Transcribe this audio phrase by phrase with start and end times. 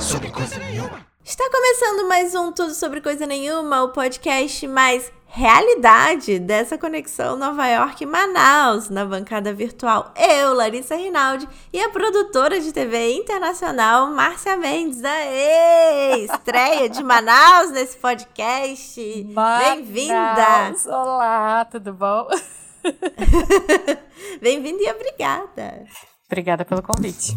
[0.00, 1.06] sobre coisa nenhuma.
[1.24, 7.66] Está começando mais um Tudo Sobre Coisa Nenhuma, o podcast mais realidade dessa conexão Nova
[7.66, 10.12] York-Manaus, na bancada virtual.
[10.16, 15.02] Eu, Larissa Rinaldi, e a produtora de TV internacional, Márcia Mendes.
[15.02, 16.24] Aê!
[16.24, 19.00] Estreia de Manaus nesse podcast.
[19.00, 20.74] Bem-vinda!
[20.86, 22.28] Olá, tudo bom?
[24.40, 25.84] Bem-vinda e obrigada!
[26.28, 27.36] Obrigada pelo convite.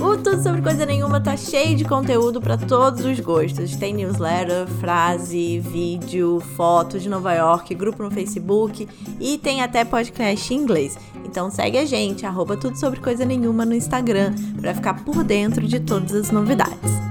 [0.00, 3.76] O Tudo Sobre Coisa Nenhuma tá cheio de conteúdo para todos os gostos.
[3.76, 8.86] Tem newsletter, frase, vídeo, foto de Nova York, grupo no Facebook
[9.18, 10.98] e tem até podcast em inglês.
[11.24, 15.66] Então segue a gente, arroba Tudo Sobre Coisa Nenhuma no Instagram, para ficar por dentro
[15.66, 17.06] de todas as novidades.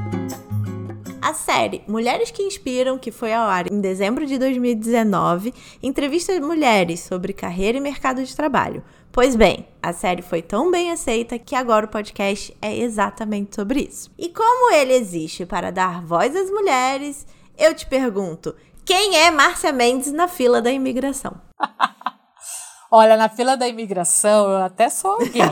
[1.25, 6.99] A série Mulheres que Inspiram, que foi ao ar em dezembro de 2019, entrevista mulheres
[6.99, 8.83] sobre carreira e mercado de trabalho.
[9.15, 13.83] Pois bem, a série foi tão bem aceita que agora o podcast é exatamente sobre
[13.83, 14.11] isso.
[14.17, 17.25] E como ele existe para dar voz às mulheres,
[17.57, 21.33] eu te pergunto: quem é Márcia Mendes na fila da imigração?
[22.91, 25.43] Olha, na fila da imigração eu até sou alguém.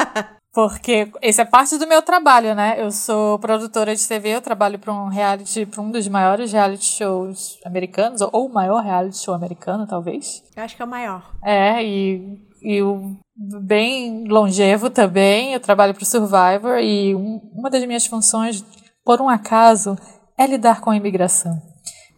[0.54, 2.76] Porque esse é parte do meu trabalho, né?
[2.78, 6.86] Eu sou produtora de TV, eu trabalho para um reality, para um dos maiores reality
[6.86, 10.42] shows americanos, ou o maior reality show americano, talvez.
[10.56, 11.30] Eu acho que é o maior.
[11.44, 15.52] É, e e o bem longevo também.
[15.52, 18.64] Eu trabalho para o Survivor e um, uma das minhas funções,
[19.04, 19.96] por um acaso,
[20.38, 21.60] é lidar com a imigração.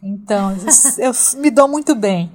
[0.03, 0.53] Então,
[0.99, 2.31] eu, me dou muito bem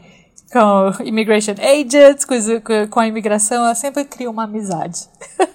[0.52, 5.08] com immigration agents, com, com a imigração, eu sempre crio uma amizade.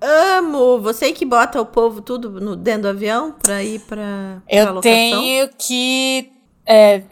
[0.00, 0.80] Amo!
[0.80, 5.48] Você que bota o povo tudo no, dentro do avião para ir para Eu tenho
[5.56, 6.30] que
[6.66, 7.02] é,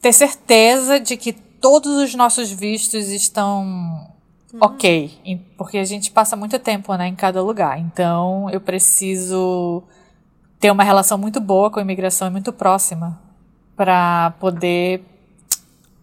[0.00, 4.07] ter certeza de que todos os nossos vistos estão
[4.52, 4.60] Uhum.
[4.62, 7.78] ok, porque a gente passa muito tempo né, em cada lugar.
[7.78, 9.82] Então eu preciso
[10.58, 13.18] ter uma relação muito boa com a imigração e muito próxima
[13.76, 15.04] para poder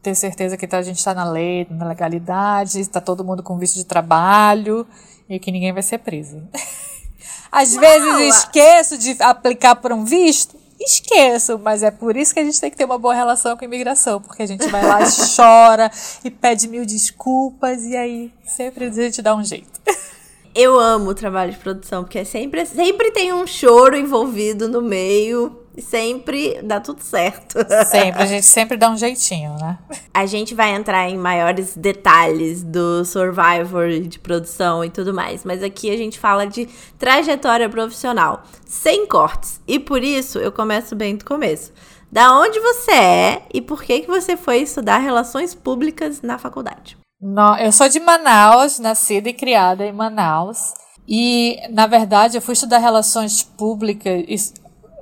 [0.02, 3.76] ter certeza que a gente está na lei, na legalidade, está todo mundo com visto
[3.76, 4.86] de trabalho
[5.28, 6.42] e que ninguém vai ser preso.
[7.52, 7.82] Às Uau.
[7.82, 12.44] vezes eu esqueço de aplicar por um visto esqueço, mas é por isso que a
[12.44, 15.02] gente tem que ter uma boa relação com a imigração, porque a gente vai lá
[15.02, 15.06] e
[15.36, 15.92] chora
[16.24, 19.80] e pede mil desculpas e aí sempre a gente dá um jeito.
[20.54, 25.65] Eu amo o trabalho de produção, porque sempre, sempre tem um choro envolvido no meio
[25.82, 27.58] sempre dá tudo certo.
[27.90, 29.78] Sempre, a gente sempre dá um jeitinho, né?
[30.14, 35.64] A gente vai entrar em maiores detalhes do Survivor de produção e tudo mais, mas
[35.64, 39.62] aqui a gente fala de trajetória profissional, sem cortes.
[39.68, 41.74] E por isso eu começo bem do começo.
[42.12, 46.98] Da onde você é e por que, que você foi estudar relações públicas na faculdade?
[47.22, 50.74] Não, eu sou de Manaus, nascida e criada em Manaus.
[51.08, 54.54] E, na verdade, eu fui estudar relações públicas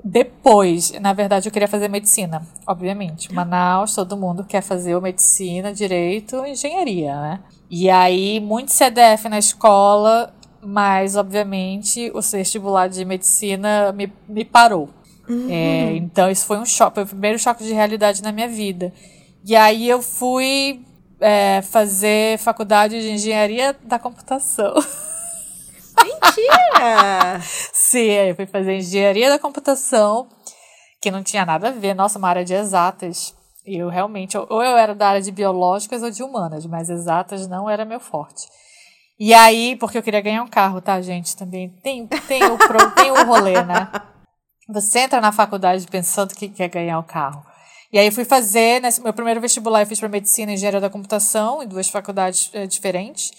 [0.03, 3.34] depois, na verdade, eu queria fazer medicina, obviamente.
[3.34, 7.40] Manaus, todo mundo quer fazer medicina, direito, engenharia, né?
[7.69, 14.90] E aí, muito CDF na escola, mas, obviamente, o vestibular de medicina me, me parou.
[15.28, 15.50] Uhum.
[15.50, 18.91] É, então, isso foi um choque, foi o primeiro choque de realidade na minha vida.
[19.46, 20.81] E aí, eu fui
[21.22, 24.74] é, fazer faculdade de engenharia da computação.
[26.25, 27.39] Mentira!
[27.41, 30.28] Sim, eu fui fazer engenharia da computação,
[31.01, 33.35] que não tinha nada a ver, nossa, uma área de exatas.
[33.66, 37.69] Eu realmente, ou eu era da área de biológicas ou de humanas, mas exatas não
[37.69, 38.47] era meu forte.
[39.19, 41.38] E aí, porque eu queria ganhar um carro, tá, gente?
[41.38, 43.90] Também tem, tem, o, pro, tem o rolê, né?
[44.69, 47.44] Você entra na faculdade pensando que quer ganhar o carro.
[47.91, 50.81] E aí eu fui fazer, nesse, meu primeiro vestibular eu fiz para medicina e engenharia
[50.81, 53.31] da computação, em duas faculdades é, diferentes.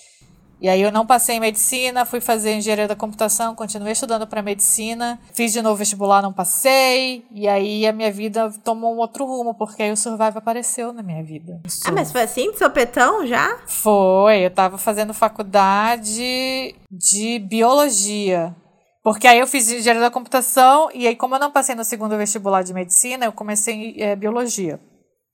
[0.61, 4.43] E aí eu não passei em medicina, fui fazer engenharia da computação, continuei estudando para
[4.43, 7.25] medicina, fiz de novo vestibular, não passei.
[7.33, 11.03] E aí a minha vida tomou um outro rumo, porque aí o Survive apareceu na
[11.03, 11.61] minha vida.
[11.85, 13.59] Ah, mas foi assim de sopetão já?
[13.67, 18.55] Foi, eu tava fazendo faculdade de biologia.
[19.03, 22.17] Porque aí eu fiz engenharia da computação e aí como eu não passei no segundo
[22.17, 24.81] vestibular de medicina, eu comecei em é, biologia,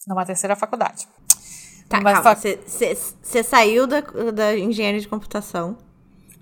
[0.09, 1.07] numa terceira faculdade.
[1.91, 2.39] Tá, Mas calma,
[3.21, 4.01] você saiu da,
[4.33, 5.77] da engenharia de computação?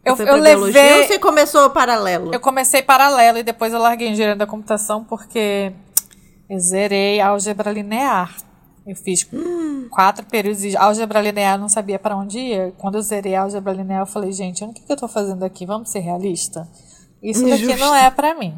[0.04, 1.00] Eu, eu levei.
[1.00, 2.34] Ou você começou paralelo?
[2.34, 5.72] Eu comecei paralelo e depois eu larguei engenharia da computação porque
[6.50, 8.36] eu zerei álgebra linear.
[8.86, 9.88] Eu fiz hum.
[9.90, 12.74] quatro períodos de álgebra linear, não sabia para onde ia.
[12.76, 15.64] Quando eu zerei álgebra linear, eu falei, gente, o que, que eu estou fazendo aqui?
[15.64, 16.68] Vamos ser realista?
[17.22, 18.54] Isso daqui não é para mim.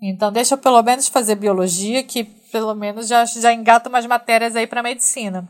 [0.00, 4.54] Então, deixa eu pelo menos fazer biologia, que pelo menos já, já engata umas matérias
[4.54, 5.48] aí para medicina.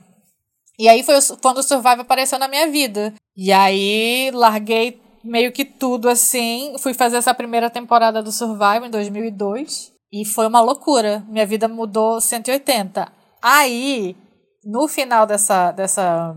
[0.78, 3.12] E aí foi quando o Survive apareceu na minha vida.
[3.36, 6.76] E aí larguei meio que tudo assim.
[6.78, 11.24] Fui fazer essa primeira temporada do Survival em 2002 e foi uma loucura.
[11.28, 13.10] Minha vida mudou 180.
[13.42, 14.16] Aí,
[14.64, 16.36] no final dessa, dessa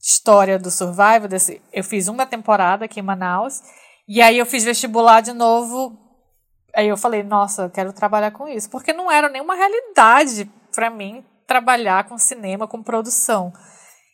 [0.00, 3.60] história do Survival, desse, eu fiz uma temporada aqui em Manaus
[4.08, 5.98] e aí eu fiz vestibular de novo.
[6.74, 10.88] Aí eu falei, nossa, eu quero trabalhar com isso, porque não era nenhuma realidade para
[10.88, 11.22] mim
[11.52, 13.52] trabalhar com cinema, com produção.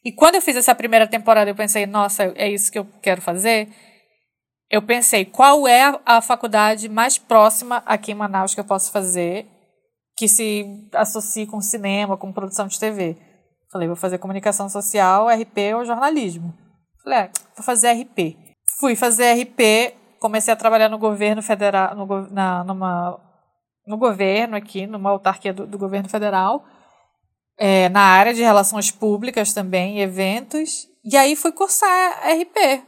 [0.04, 3.22] E quando eu fiz essa primeira temporada, eu pensei, nossa, é isso que eu quero
[3.22, 3.68] fazer.
[4.68, 9.46] Eu pensei, qual é a, faculdade mais próxima aqui em Manaus que eu posso fazer
[10.16, 13.16] que se associe com cinema, com produção de TV?
[13.70, 16.52] Falei, vou fazer comunicação social, RP ou jornalismo.
[17.04, 18.36] Falei, ah, vou fazer RP.
[18.80, 23.20] Fui fazer RP, comecei a trabalhar no governo federal, no, na, numa,
[23.86, 26.64] no governo aqui, numa autarquia do, do governo federal
[27.58, 30.88] é, na área de relações públicas também, eventos.
[31.04, 32.82] E aí fui cursar RP.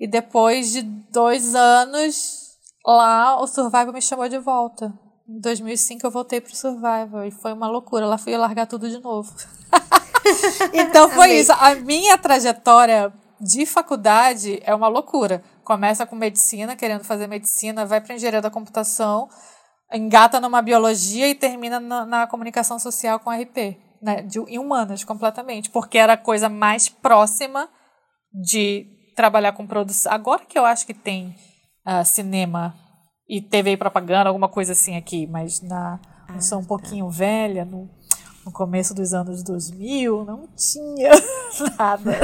[0.00, 4.92] E depois de dois anos lá, o Survival me chamou de volta.
[5.28, 8.06] Em 2005 eu voltei pro Survival e foi uma loucura.
[8.06, 9.32] Lá fui largar tudo de novo.
[10.72, 11.52] então foi isso.
[11.52, 15.44] A minha trajetória de faculdade é uma loucura.
[15.62, 19.28] Começa com medicina, querendo fazer medicina, vai para engenharia da computação,
[19.92, 25.04] engata numa biologia e termina na, na comunicação social com RP né, de, em humanas
[25.04, 27.68] completamente, porque era a coisa mais próxima
[28.32, 30.12] de trabalhar com produção.
[30.12, 31.34] Agora que eu acho que tem
[31.86, 32.74] uh, cinema
[33.28, 36.68] e TV e propaganda, alguma coisa assim aqui, mas na, ah, eu sou um tá.
[36.68, 37.88] pouquinho velha, no,
[38.44, 41.10] no começo dos anos 2000, não tinha
[41.78, 42.18] nada.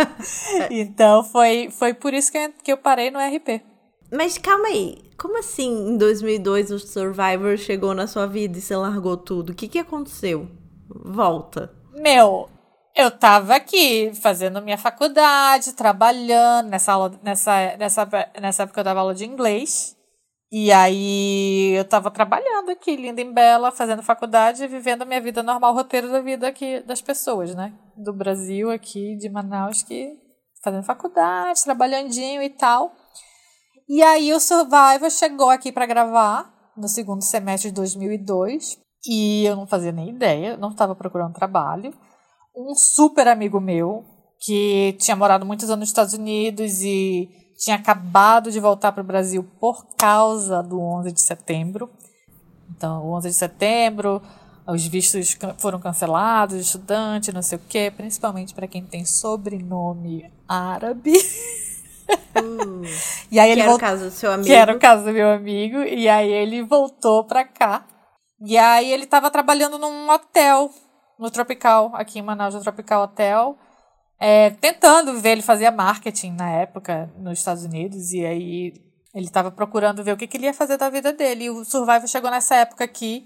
[0.70, 3.62] então foi, foi por isso que eu, que eu parei no RP.
[4.10, 8.74] Mas calma aí, como assim em 2002 o Survivor chegou na sua vida e você
[8.74, 9.50] largou tudo?
[9.50, 10.48] O que, que aconteceu?
[10.88, 11.70] Volta.
[11.94, 12.48] Meu,
[12.94, 18.08] eu tava aqui fazendo minha faculdade, trabalhando, nessa aula, nessa, nessa,
[18.40, 19.96] nessa época eu dava aula de inglês.
[20.50, 25.20] E aí eu tava trabalhando aqui, linda em bela, fazendo faculdade e vivendo a minha
[25.20, 27.72] vida normal, roteiro da vida aqui das pessoas, né?
[27.96, 30.16] Do Brasil aqui, de Manaus, que
[30.64, 32.92] fazendo faculdade, trabalhandinho e tal.
[33.88, 38.78] E aí o Survivor chegou aqui para gravar no segundo semestre de 2002.
[39.06, 41.94] E eu não fazia nem ideia, não estava procurando trabalho.
[42.56, 44.04] Um super amigo meu,
[44.40, 49.06] que tinha morado muitos anos nos Estados Unidos e tinha acabado de voltar para o
[49.06, 51.90] Brasil por causa do 11 de setembro.
[52.70, 54.22] Então, o 11 de setembro,
[54.66, 61.12] os vistos foram cancelados, estudante, não sei o quê, principalmente para quem tem sobrenome árabe.
[62.36, 62.82] Uh,
[63.30, 64.46] e aí ele que era o caso do seu amigo.
[64.46, 65.78] Que era o caso do meu amigo.
[65.78, 67.84] E aí ele voltou para cá
[68.40, 70.70] e aí ele estava trabalhando num hotel,
[71.18, 73.56] no Tropical, aqui em Manaus, no Tropical Hotel,
[74.20, 78.72] é, tentando ver, ele fazia marketing na época nos Estados Unidos, e aí
[79.14, 81.44] ele estava procurando ver o que, que ele ia fazer da vida dele.
[81.44, 83.24] E o Survival chegou nessa época aqui,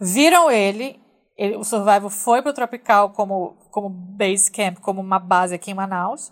[0.00, 1.00] viram ele,
[1.36, 5.70] ele o Survival foi para o Tropical como, como base camp, como uma base aqui
[5.70, 6.30] em Manaus.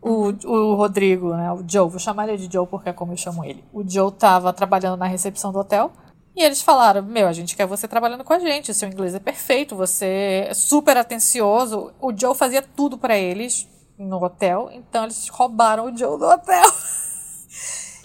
[0.00, 3.16] O, o Rodrigo, né, o Joe, vou chamar ele de Joe porque é como eu
[3.16, 3.64] chamo ele.
[3.72, 5.92] O Joe estava trabalhando na recepção do hotel.
[6.34, 8.72] E eles falaram: Meu, a gente quer você trabalhando com a gente.
[8.72, 11.92] Seu inglês é perfeito, você é super atencioso.
[12.00, 13.68] O Joe fazia tudo para eles
[13.98, 16.62] no hotel, então eles roubaram o Joe do hotel.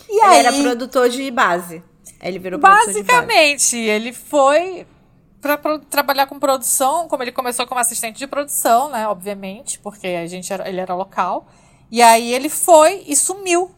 [0.10, 1.84] E ele aí, era produtor de base.
[2.22, 3.04] Ele virou produtor de base.
[3.04, 4.88] Basicamente, ele foi
[5.42, 9.08] para trabalhar com produção, como ele começou como assistente de produção, né?
[9.08, 11.48] Obviamente, porque a gente era, ele era local.
[11.92, 13.72] E aí ele foi e sumiu.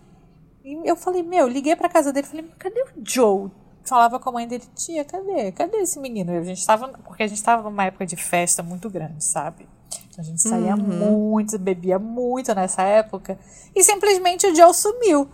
[0.63, 3.49] E eu falei, meu, liguei pra casa dele, falei, cadê o Joe?
[3.89, 5.51] Falava com a mãe dele, tia, cadê?
[5.51, 6.31] Cadê esse menino?
[6.31, 9.67] a gente tava, porque a gente estava numa época de festa muito grande, sabe?
[10.09, 11.31] Então a gente saía uhum.
[11.31, 13.37] muito, bebia muito nessa época.
[13.75, 15.27] E simplesmente o Joe sumiu.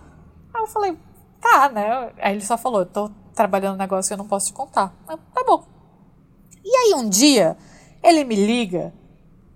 [0.53, 0.97] Aí eu falei,
[1.41, 2.11] tá, né?
[2.17, 4.93] Aí ele só falou, eu tô trabalhando um negócio que eu não posso te contar.
[5.09, 5.65] Eu, tá bom.
[6.63, 7.57] E aí um dia,
[8.01, 8.93] ele me liga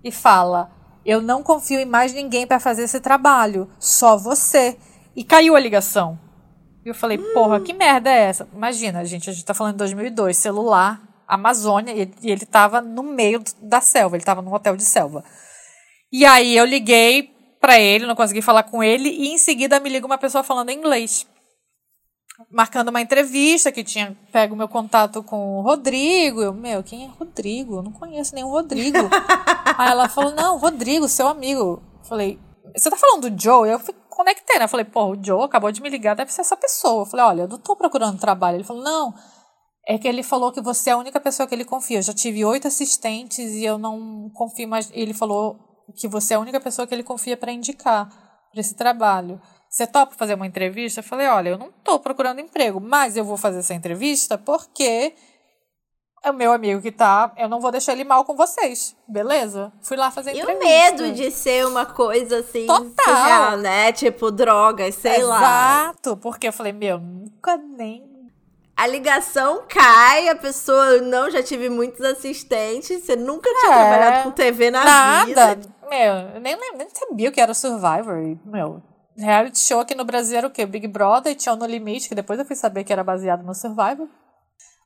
[0.04, 0.70] e fala,
[1.04, 4.78] eu não confio em mais ninguém para fazer esse trabalho, só você.
[5.16, 6.18] E caiu a ligação.
[6.84, 8.48] E eu falei, porra, que merda é essa?
[8.54, 13.42] Imagina, gente, a gente tá falando de 2002, celular, Amazônia, e ele tava no meio
[13.60, 15.22] da selva, ele tava num hotel de selva.
[16.10, 19.90] E aí eu liguei para ele, não consegui falar com ele, e em seguida me
[19.90, 21.26] liga uma pessoa falando inglês.
[22.50, 26.40] Marcando uma entrevista que tinha pego meu contato com o Rodrigo.
[26.40, 27.76] Eu, meu, quem é Rodrigo?
[27.76, 28.96] Eu não conheço nenhum Rodrigo.
[29.76, 31.82] aí ela falou: Não, Rodrigo, seu amigo.
[31.98, 32.38] Eu falei,
[32.74, 33.68] você tá falando do Joe?
[33.68, 34.64] Eu fui conectei, né?
[34.64, 37.02] Eu falei, pô, o Joe acabou de me ligar, deve ser essa pessoa.
[37.02, 38.56] Eu falei, olha, eu não tô procurando trabalho.
[38.56, 39.14] Ele falou, não,
[39.88, 41.98] é que ele falou que você é a única pessoa que ele confia.
[41.98, 44.90] Eu já tive oito assistentes e eu não confio mais.
[44.92, 45.58] Ele falou
[45.96, 48.08] que você é a única pessoa que ele confia para indicar
[48.52, 49.40] para esse trabalho.
[49.68, 51.00] você topa fazer uma entrevista?
[51.00, 55.14] Eu falei, olha, eu não tô procurando emprego, mas eu vou fazer essa entrevista porque
[56.22, 59.72] é o meu amigo que tá, eu não vou deixar ele mal com vocês, beleza?
[59.82, 60.64] Fui lá fazer e entrevista.
[60.64, 63.04] E o medo de ser uma coisa assim, Total.
[63.04, 63.92] surreal, né?
[63.92, 65.82] Tipo, drogas, sei Exato, lá.
[65.82, 68.10] Exato, porque eu falei, meu, nunca nem
[68.80, 74.22] a ligação cai, a pessoa não já tive muitos assistentes, você nunca tinha é, trabalhado
[74.22, 75.26] com TV na nada.
[75.26, 75.46] vida.
[75.46, 75.68] Nada.
[75.90, 78.38] Meu, eu nem, nem sabia o que era Survivor.
[78.42, 78.82] Meu,
[79.14, 80.64] reality show aqui no Brasil era o quê?
[80.64, 83.44] Big Brother e tinha o No Limite, que depois eu fui saber que era baseado
[83.44, 84.08] no Survivor.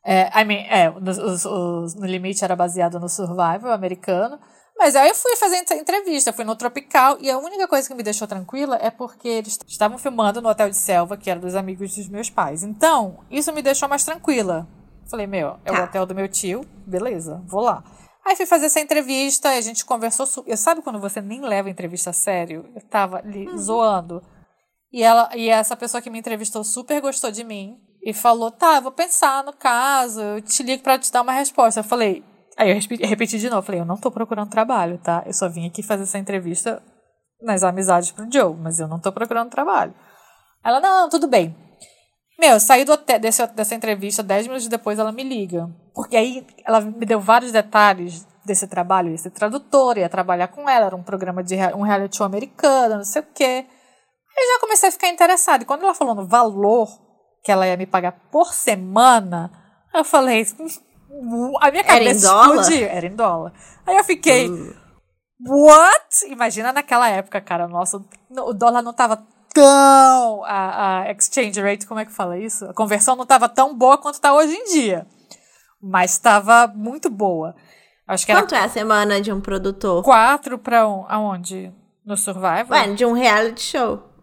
[0.05, 4.39] É, I mean, é, no, No Limite era baseado no Survivor americano.
[4.77, 8.03] Mas aí eu fui fazer entrevista, fui no Tropical, e a única coisa que me
[8.03, 11.95] deixou tranquila é porque eles estavam filmando no Hotel de Selva, que era dos amigos
[11.95, 12.65] dos meus pais.
[12.65, 14.67] Então, isso me deixou mais tranquila.
[15.09, 15.85] Falei, meu, é o tá.
[15.85, 17.85] hotel do meu tio, beleza, vou lá.
[18.27, 20.27] Aí fui fazer essa entrevista, a gente conversou.
[20.47, 22.69] Eu sabe quando você nem leva a entrevista a sério?
[22.75, 23.59] Eu tava ali uhum.
[23.59, 24.23] zoando.
[24.93, 28.77] E, ela, e essa pessoa que me entrevistou super gostou de mim e falou: tá,
[28.77, 31.81] eu vou pensar no caso, eu te ligo para te dar uma resposta.
[31.81, 32.23] Eu falei,
[32.57, 35.23] Aí eu repeti de novo, falei, eu não tô procurando trabalho, tá?
[35.27, 36.81] Eu só vim aqui fazer essa entrevista
[37.43, 39.93] nas amizades pro Joe, mas eu não tô procurando trabalho.
[40.63, 41.55] Ela, não, não tudo bem.
[42.39, 45.69] Meu, eu saí do hotel, desse, dessa entrevista, dez minutos depois ela me liga.
[45.95, 49.11] Porque aí ela me deu vários detalhes desse trabalho.
[49.11, 52.97] Ia ser tradutora, ia trabalhar com ela, era um programa de um reality show americano,
[52.97, 53.67] não sei o quê.
[54.37, 55.65] Aí já comecei a ficar interessada.
[55.65, 56.89] E quando ela falou no valor
[57.45, 59.51] que ela ia me pagar por semana,
[59.93, 60.47] eu falei,
[61.61, 62.89] a minha cabeça Era explodiu.
[62.89, 63.53] Era em dólar.
[63.87, 64.49] Aí eu fiquei.
[64.49, 64.75] Uh.
[65.47, 66.27] What?
[66.27, 67.69] Imagina naquela época, cara.
[67.69, 69.23] Nossa, o dólar não tava
[69.53, 70.43] tão.
[70.45, 72.65] A, a exchange rate, como é que fala isso?
[72.65, 75.07] A conversão não tava tão boa quanto tá hoje em dia.
[75.83, 77.55] Mas estava muito boa.
[78.09, 80.03] Acho que Quanto é a semana de um produtor?
[80.03, 81.73] Quatro pra um, aonde?
[82.05, 82.71] No Survivor?
[82.71, 84.14] Ué, de um reality show.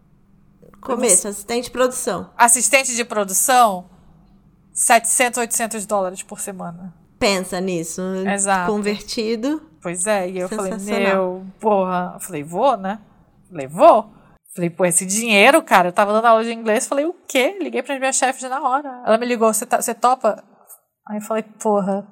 [0.82, 2.30] Começo, assistente de produção.
[2.36, 3.88] Assistente de produção?
[4.74, 6.92] 700, 800 dólares por semana.
[7.20, 8.02] Pensa nisso.
[8.26, 8.72] Exato.
[8.72, 9.62] Convertido.
[9.80, 12.12] Pois é, e eu falei, meu, porra.
[12.14, 12.98] Eu falei, vou, né?
[13.48, 14.12] Falei, vou.
[14.54, 17.58] Falei, pô, esse dinheiro, cara, eu tava dando aula de inglês, falei, o quê?
[17.60, 19.02] Liguei pras minhas chefes na hora.
[19.06, 20.42] Ela me ligou, você, tá, topa?
[21.08, 22.06] Aí eu falei, porra,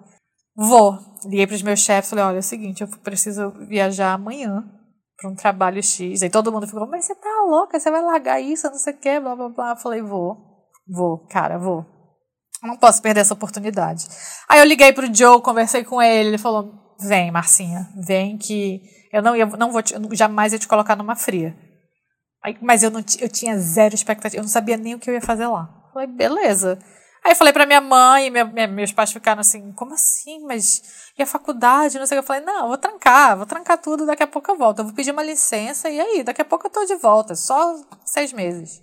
[0.57, 0.97] vou.
[1.25, 4.65] Liguei pros meus chefes, falei, olha, é o seguinte, eu preciso viajar amanhã
[5.21, 6.23] pra um trabalho X.
[6.23, 8.97] Aí todo mundo ficou, mas você tá louca, você vai largar isso, não sei o
[8.97, 9.71] quê, blá, blá, blá.
[9.71, 10.37] Eu falei, vou,
[10.89, 11.85] vou, cara, vou.
[12.63, 14.07] Não posso perder essa oportunidade.
[14.49, 19.23] Aí eu liguei pro Joe, conversei com ele, ele falou: "Vem, Marcinha, vem que eu
[19.23, 21.57] não ia, não vou te, jamais ia te colocar numa fria".
[22.45, 25.15] Aí, mas eu não eu tinha zero expectativa, eu não sabia nem o que eu
[25.15, 25.71] ia fazer lá.
[25.87, 26.79] Eu falei: "Beleza".
[27.25, 30.41] Aí falei pra minha mãe, e minha, minha, meus pais ficaram assim: "Como assim?
[30.47, 33.79] Mas e a faculdade?" Não sei o que eu falei: "Não, vou trancar, vou trancar
[33.79, 34.81] tudo, daqui a pouco eu volto.
[34.81, 37.75] Eu vou pedir uma licença e aí, daqui a pouco eu tô de volta, só
[38.05, 38.83] seis meses".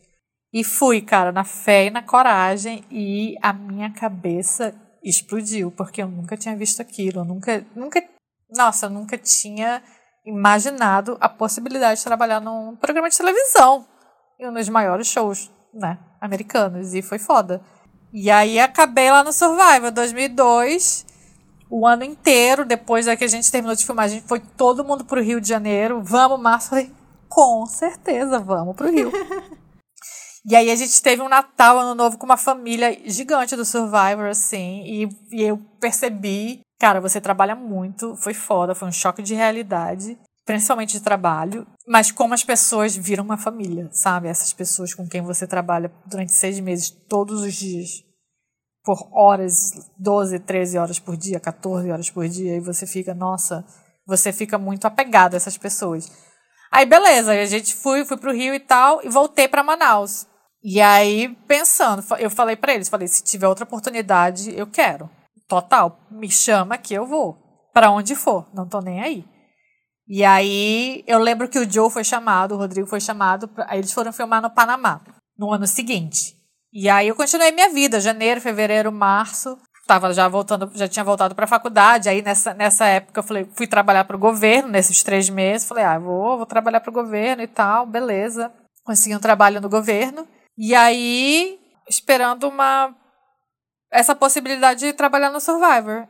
[0.54, 6.08] E fui, cara, na fé e na coragem, e a minha cabeça explodiu, porque eu
[6.08, 8.04] nunca tinha visto aquilo, eu nunca, nunca,
[8.50, 9.84] nossa, eu nunca tinha
[10.26, 13.86] imaginado a possibilidade de trabalhar num programa de televisão,
[14.40, 17.62] um dos maiores shows, né, americanos, e foi foda.
[18.20, 21.06] E aí acabei lá no Survivor 2002,
[21.70, 24.84] o ano inteiro, depois da que a gente terminou de filmar, a gente foi todo
[24.84, 26.72] mundo pro Rio de Janeiro, vamos, Márcio?
[26.72, 26.92] Falei,
[27.30, 29.12] com certeza, vamos pro Rio.
[30.50, 34.28] E aí a gente teve um Natal, Ano Novo com uma família gigante do Survivor,
[34.30, 39.36] assim, e, e eu percebi, cara, você trabalha muito, foi foda, foi um choque de
[39.36, 44.30] realidade, principalmente de trabalho, mas como as pessoas viram uma família, sabe?
[44.30, 48.07] Essas pessoas com quem você trabalha durante seis meses, todos os dias,
[48.88, 53.66] por horas, 12, 13 horas por dia, 14 horas por dia, e você fica, nossa,
[54.06, 56.10] você fica muito apegado a essas pessoas.
[56.72, 60.26] Aí beleza, a gente fui, fui pro Rio e tal, e voltei para Manaus.
[60.64, 65.10] E aí, pensando, eu falei para eles, falei, se tiver outra oportunidade, eu quero.
[65.50, 67.38] Total, me chama que eu vou.
[67.74, 69.26] para onde for, não tô nem aí.
[70.08, 73.92] E aí, eu lembro que o Joe foi chamado, o Rodrigo foi chamado, aí eles
[73.92, 75.02] foram filmar no Panamá,
[75.38, 76.37] no ano seguinte.
[76.74, 79.58] E aí eu continuei minha vida, janeiro, fevereiro, março,
[79.88, 82.10] tava já voltando, já tinha voltado para a faculdade.
[82.10, 85.68] Aí nessa, nessa época eu falei, fui trabalhar para o governo nesses três meses.
[85.68, 88.52] Falei, ah, vou, vou trabalhar para o governo e tal, beleza.
[88.84, 90.28] Consegui um trabalho no governo.
[90.58, 91.58] E aí,
[91.90, 92.94] esperando uma
[93.92, 96.08] essa possibilidade de trabalhar no Survivor.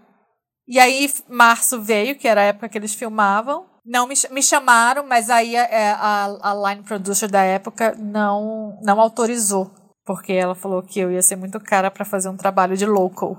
[0.67, 3.65] E aí, março veio, que era a época que eles filmavam.
[3.85, 8.77] Não me, me chamaram, mas aí a, é, a, a line producer da época não,
[8.83, 9.71] não autorizou.
[10.07, 13.37] Porque ela falou que eu ia ser muito cara para fazer um trabalho de local,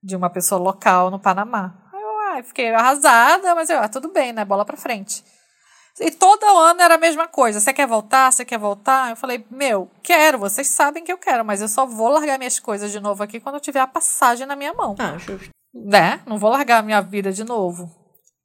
[0.00, 1.74] de uma pessoa local no Panamá.
[1.92, 4.44] Aí eu ah, fiquei arrasada, mas eu, ah, tudo bem, né?
[4.44, 5.24] Bola pra frente.
[5.98, 7.58] E todo ano era a mesma coisa.
[7.58, 8.30] Você quer voltar?
[8.30, 9.10] Você quer voltar?
[9.10, 10.38] Eu falei, meu, quero.
[10.38, 13.40] Vocês sabem que eu quero, mas eu só vou largar minhas coisas de novo aqui
[13.40, 14.94] quando eu tiver a passagem na minha mão.
[15.00, 15.50] Ah, justo.
[15.74, 16.20] Né?
[16.26, 17.90] Não vou largar a minha vida de novo.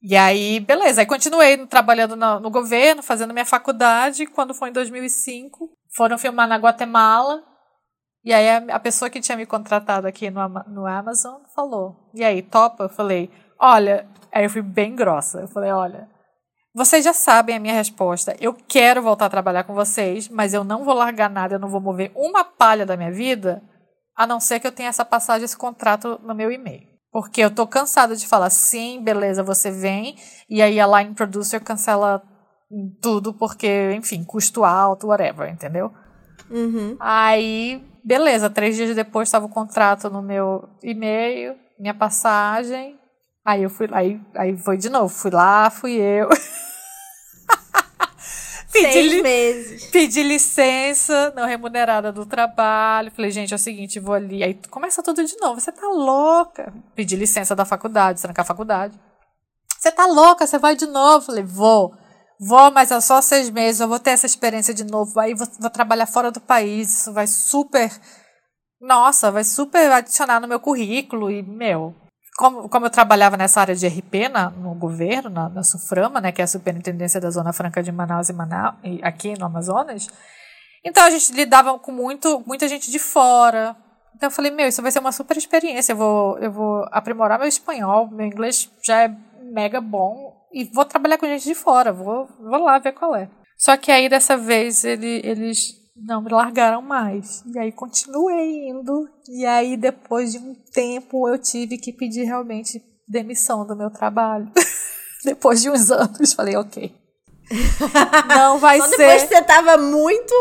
[0.02, 1.02] E aí, beleza.
[1.02, 4.26] Aí continuei trabalhando no, no governo, fazendo minha faculdade.
[4.26, 7.44] Quando foi em 2005, foram filmar na Guatemala.
[8.24, 12.24] E aí a, a pessoa que tinha me contratado aqui no, no Amazon falou: E
[12.24, 12.84] aí, topa?
[12.84, 15.42] Eu falei: Olha, aí eu fui bem grossa.
[15.42, 16.08] Eu falei: Olha,
[16.74, 18.36] vocês já sabem a minha resposta.
[18.40, 21.70] Eu quero voltar a trabalhar com vocês, mas eu não vou largar nada, eu não
[21.70, 23.62] vou mover uma palha da minha vida,
[24.16, 26.88] a não ser que eu tenha essa passagem, esse contrato no meu e-mail.
[27.12, 30.16] Porque eu tô cansada de falar, sim, beleza, você vem,
[30.48, 32.22] e aí a line producer cancela
[33.02, 35.92] tudo, porque, enfim, custo alto, whatever, entendeu?
[36.52, 36.96] Uhum.
[37.00, 42.98] Aí, beleza, três dias depois estava o contrato no meu e-mail, minha passagem.
[43.44, 46.30] Aí eu fui aí, aí foi de novo, fui lá, fui eu.
[48.72, 49.86] pedi, Seis meses.
[49.86, 53.12] Pedi licença não remunerada do trabalho.
[53.12, 54.44] Falei, gente, é o seguinte, vou ali.
[54.44, 55.60] Aí começa tudo de novo.
[55.60, 56.74] Você tá louca?
[56.96, 59.00] Pedi licença da faculdade, trancar a faculdade.
[59.78, 60.46] Você tá louca?
[60.46, 61.26] Você vai de novo?
[61.26, 61.94] Falei, vou.
[62.40, 63.82] Vou, mas é só seis meses.
[63.82, 65.20] Eu vou ter essa experiência de novo.
[65.20, 67.02] Aí vou, vou trabalhar fora do país.
[67.02, 67.92] Isso vai super.
[68.80, 71.30] Nossa, vai super adicionar no meu currículo.
[71.30, 71.94] E, meu,
[72.38, 76.32] como, como eu trabalhava nessa área de RP na, no governo, na, na SUFRAMA, né,
[76.32, 80.08] que é a Superintendência da Zona Franca de Manaus e, Manaus, e aqui no Amazonas,
[80.86, 83.76] então a gente lidava com muito, muita gente de fora.
[84.16, 85.92] Então eu falei, meu, isso vai ser uma super experiência.
[85.92, 89.14] Eu vou, eu vou aprimorar meu espanhol, meu inglês já é
[89.52, 91.92] mega bom e vou trabalhar com gente de fora.
[91.92, 93.30] Vou, vou lá ver qual é.
[93.58, 97.44] Só que aí dessa vez ele, eles não me largaram mais.
[97.54, 99.08] E aí continuei indo.
[99.28, 104.50] E aí, depois de um tempo, eu tive que pedir realmente demissão do meu trabalho.
[105.24, 106.94] depois de uns anos, falei, ok.
[108.28, 108.98] Não vai Só ser.
[108.98, 110.34] Depois você tava muito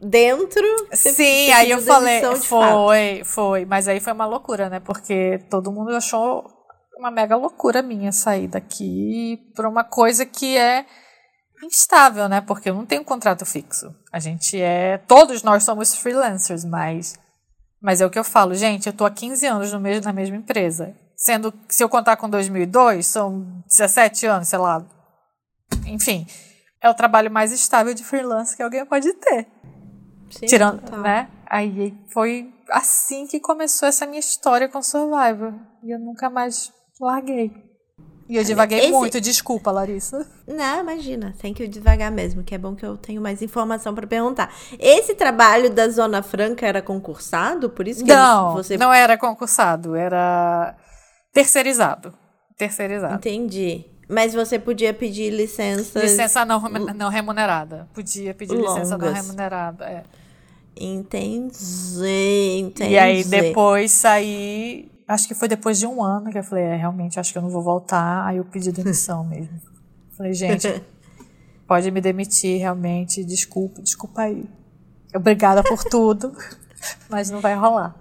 [0.00, 0.64] dentro.
[0.92, 3.24] Sim, aí eu falei, foi, fato.
[3.24, 3.64] foi.
[3.64, 4.80] Mas aí foi uma loucura, né?
[4.80, 6.53] Porque todo mundo achou
[6.98, 10.86] uma mega loucura minha sair daqui por uma coisa que é
[11.62, 12.40] instável, né?
[12.40, 13.94] Porque eu não tenho um contrato fixo.
[14.12, 14.98] A gente é.
[14.98, 17.18] Todos nós somos freelancers, mas.
[17.80, 20.12] Mas é o que eu falo, gente, eu tô há 15 anos no mesmo, na
[20.12, 20.96] mesma empresa.
[21.16, 24.84] Sendo que se eu contar com 2002, são 17 anos, sei lá.
[25.86, 26.26] Enfim,
[26.80, 29.46] é o trabalho mais estável de freelance que alguém pode ter.
[30.30, 31.00] Sim, Tirando, total.
[31.00, 31.28] né?
[31.46, 35.52] Aí foi assim que começou essa minha história com Survivor.
[35.82, 37.50] E eu nunca mais larguei.
[38.28, 38.90] E eu divaguei Esse...
[38.90, 40.26] muito, desculpa, Larissa.
[40.46, 44.06] Não, imagina, tem que devagar mesmo, que é bom que eu tenho mais informação para
[44.06, 44.52] perguntar.
[44.78, 47.68] Esse trabalho da Zona Franca era concursado?
[47.68, 48.78] Por isso que não, você...
[48.78, 50.74] não era concursado, era
[51.32, 52.14] terceirizado.
[52.56, 53.16] Terceirizado.
[53.16, 53.84] Entendi.
[54.08, 56.00] Mas você podia pedir licença.
[56.00, 57.88] Licença não, não remunerada.
[57.92, 58.74] Podia pedir Longas.
[58.74, 59.84] licença não remunerada.
[59.84, 60.02] É.
[60.76, 62.92] Entendi, entendi.
[62.92, 66.76] E aí depois saí acho que foi depois de um ano que eu falei, é,
[66.76, 68.26] realmente, acho que eu não vou voltar.
[68.26, 69.60] Aí eu pedi demissão mesmo.
[70.16, 70.82] Falei, gente,
[71.66, 74.48] pode me demitir, realmente, desculpa, desculpa aí.
[75.14, 76.32] Obrigada por tudo,
[77.08, 77.94] mas não vai rolar.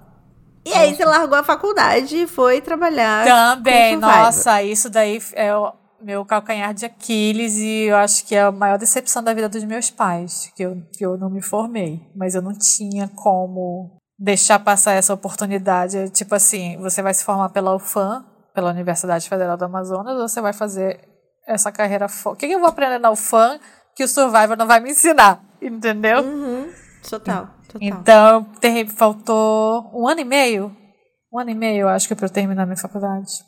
[0.66, 3.26] E aí você largou a faculdade e foi trabalhar.
[3.26, 8.44] Também, nossa, isso daí é o meu calcanhar de Aquiles e eu acho que é
[8.44, 12.02] a maior decepção da vida dos meus pais, que eu, que eu não me formei,
[12.16, 16.10] mas eu não tinha como deixar passar essa oportunidade.
[16.10, 20.42] Tipo assim, você vai se formar pela UFAM, pela Universidade Federal do Amazonas, ou você
[20.42, 21.00] vai fazer
[21.48, 22.36] essa carreira fora.
[22.36, 23.60] O que, eu vou aprender na UFAM
[23.96, 25.44] que o Survivor não vai me ensinar?
[25.62, 26.22] Entendeu?
[26.22, 26.72] Uhum.
[27.10, 27.80] Total, total.
[27.82, 30.76] Então, ter, faltou um ano e meio.
[31.32, 33.44] Um ano e meio, acho que, pra eu terminar minha faculdade.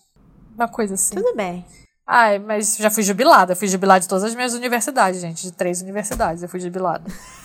[0.56, 1.16] Uma coisa assim.
[1.16, 1.66] Tudo bem.
[2.08, 3.54] Ai, mas já fui jubilada.
[3.54, 5.44] Eu fui jubilada de todas as minhas universidades, gente.
[5.44, 7.04] De três universidades eu fui jubilada.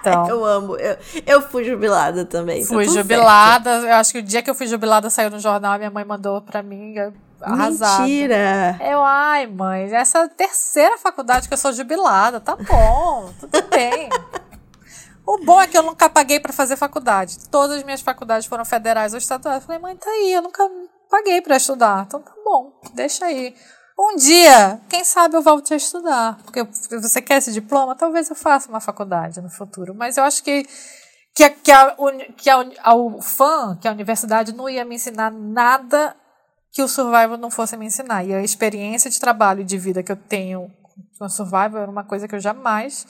[0.00, 0.76] Então, eu amo.
[0.76, 2.62] Eu, eu fui jubilada também.
[2.62, 3.70] Tá fui tá jubilada.
[3.70, 3.86] Certo.
[3.86, 6.04] Eu acho que o dia que eu fui jubilada saiu no jornal, a minha mãe
[6.04, 6.94] mandou pra mim
[7.40, 8.02] arrasada.
[8.02, 8.78] Mentira!
[8.80, 12.40] Eu, ai, mãe, essa é a terceira faculdade que eu sou jubilada.
[12.40, 14.08] Tá bom, tudo bem.
[15.26, 17.48] O bom é que eu nunca paguei para fazer faculdade.
[17.50, 19.56] Todas as minhas faculdades foram federais ou estaduais.
[19.56, 20.62] Eu falei, mãe, tá aí, eu nunca
[21.10, 22.04] paguei para estudar.
[22.06, 23.54] Então tá bom, deixa aí.
[23.98, 26.36] Um dia, quem sabe eu volte a estudar.
[26.44, 27.94] Porque você quer esse diploma?
[27.94, 29.94] Talvez eu faça uma faculdade no futuro.
[29.94, 30.66] Mas eu acho que,
[31.34, 31.96] que, a, que, a,
[32.36, 36.14] que a, a UFAM, que a universidade, não ia me ensinar nada
[36.70, 38.22] que o Survival não fosse me ensinar.
[38.22, 40.70] E a experiência de trabalho e de vida que eu tenho
[41.18, 43.06] com o Survival era uma coisa que eu jamais.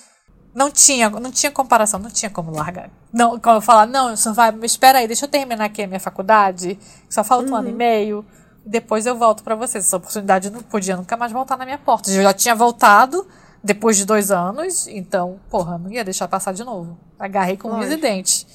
[0.54, 2.90] Não tinha, não tinha comparação, não tinha como largar.
[3.12, 6.78] Não, como eu falar, não, Survival, espera aí, deixa eu terminar aqui a minha faculdade,
[7.10, 7.52] só falta uhum.
[7.52, 7.76] um ano e uhum.
[7.76, 8.26] meio
[8.66, 9.84] depois eu volto para vocês.
[9.84, 12.10] Essa oportunidade não podia nunca mais voltar na minha porta.
[12.10, 13.26] Eu já tinha voltado
[13.62, 16.98] depois de dois anos, então, porra, não ia deixar passar de novo.
[17.18, 18.46] Agarrei com os dentes.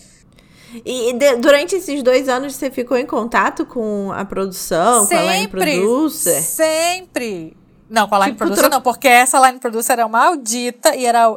[0.85, 5.29] E de, durante esses dois anos você ficou em contato com a produção, sempre, com
[5.29, 6.41] a Line Producer?
[6.41, 7.57] Sempre!
[7.89, 8.69] Não, com a Line tipo, Producer tro...
[8.69, 11.35] não, porque essa Line Producer era maldita e era,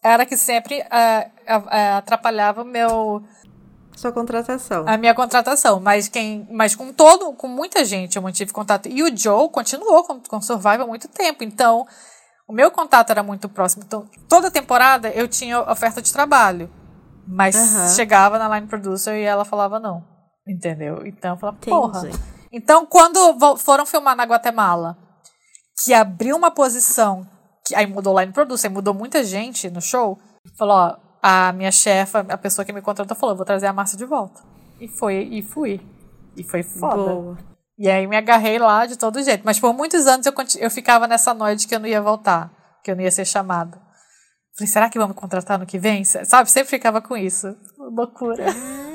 [0.00, 3.20] era que sempre uh, uh, atrapalhava o meu
[3.98, 4.84] sua contratação.
[4.86, 8.88] A minha contratação, mas quem, mas com todo, com muita gente eu mantive contato.
[8.88, 11.84] E o Joe continuou com, com Survival há muito tempo, então
[12.46, 13.82] o meu contato era muito próximo.
[13.84, 16.70] Então, toda temporada eu tinha oferta de trabalho,
[17.26, 17.88] mas uhum.
[17.88, 20.04] chegava na line producer e ela falava não,
[20.46, 21.04] entendeu?
[21.04, 22.08] Então eu falava, porra.
[22.52, 23.18] Então, quando
[23.58, 24.96] foram filmar na Guatemala,
[25.84, 27.26] que abriu uma posição,
[27.66, 30.18] que aí mudou line producer, mudou muita gente no show,
[30.56, 33.98] falou, ó, a minha chefa, a pessoa que me contratou, falou: vou trazer a Márcia
[33.98, 34.40] de volta.
[34.80, 35.80] E foi, e fui.
[36.36, 36.96] E foi foda.
[36.96, 37.38] Boa.
[37.78, 39.42] E aí me agarrei lá de todo jeito.
[39.44, 42.50] Mas por muitos anos eu, eu ficava nessa noite que eu não ia voltar,
[42.82, 43.80] que eu não ia ser chamada.
[44.56, 46.04] Falei, será que vão me contratar no que vem?
[46.04, 47.56] Sabe, sempre ficava com isso.
[47.78, 48.46] Loucura.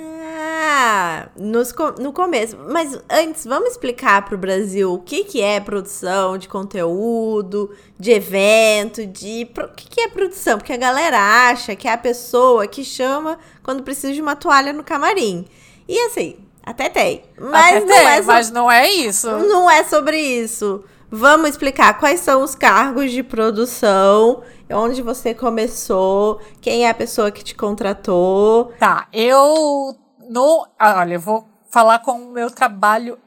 [1.35, 2.57] Nos, no começo.
[2.69, 8.11] Mas antes, vamos explicar para o Brasil o que, que é produção de conteúdo, de
[8.11, 9.49] evento, de.
[9.57, 10.57] O que, que é produção?
[10.57, 11.17] Porque a galera
[11.49, 15.45] acha que é a pessoa que chama quando precisa de uma toalha no camarim.
[15.87, 17.23] E assim, até tem.
[17.37, 19.29] Mas, até não, tem, é mas não é isso.
[19.29, 20.83] Não é sobre isso.
[21.15, 27.29] Vamos explicar quais são os cargos de produção, onde você começou, quem é a pessoa
[27.29, 28.73] que te contratou.
[28.79, 29.95] Tá, eu
[30.33, 33.19] no, ah, olha, eu vou falar com o meu trabalho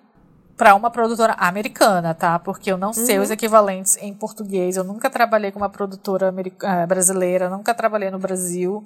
[0.57, 2.37] para uma produtora americana, tá?
[2.39, 3.23] Porque eu não sei uhum.
[3.23, 4.77] os equivalentes em português.
[4.77, 8.85] Eu nunca trabalhei com uma produtora eh, brasileira, nunca trabalhei no Brasil.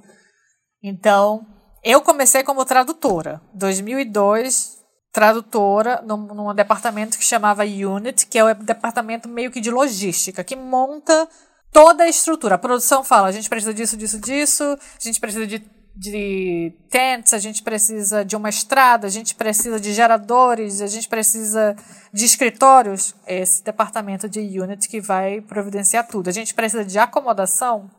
[0.83, 1.47] Então,
[1.83, 3.41] eu comecei como tradutora.
[3.55, 4.79] 2002,
[5.13, 10.45] tradutora num, num departamento que chamava Unit, que é o departamento meio que de logística,
[10.45, 11.27] que monta
[11.73, 12.57] toda a estrutura.
[12.57, 17.35] A produção fala, a gente precisa disso, disso, disso, a gente precisa de de tents,
[17.35, 21.77] a gente precisa de uma estrada, a gente precisa de geradores, a gente precisa
[22.11, 23.15] de escritórios.
[23.27, 26.29] É esse departamento de Unity que vai providenciar tudo.
[26.29, 27.91] A gente precisa de acomodação,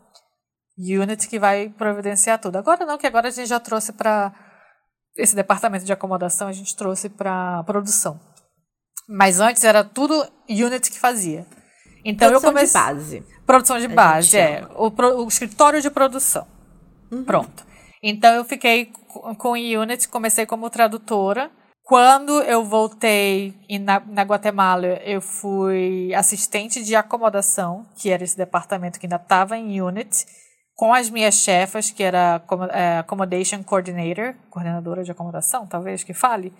[0.76, 2.56] Unity que vai providenciar tudo.
[2.56, 4.34] Agora não, que agora a gente já trouxe para
[5.16, 8.20] esse departamento de acomodação, a gente trouxe para produção.
[9.08, 11.46] Mas antes era tudo Unity que fazia.
[12.04, 13.26] Então produção eu comecei de base.
[13.46, 14.88] Produção de base, é, o,
[15.24, 16.48] o escritório de produção.
[17.12, 17.24] Uhum.
[17.24, 17.71] Pronto.
[18.04, 18.92] Então eu fiquei
[19.38, 21.52] com Unity, comecei como tradutora.
[21.84, 29.00] Quando eu voltei na, na Guatemala, eu fui assistente de acomodação, que era esse departamento
[29.00, 30.26] que ainda estava em Unity,
[30.76, 36.54] com as minhas chefas, que era é, Accommodation Coordinator, coordenadora de acomodação, talvez que fale.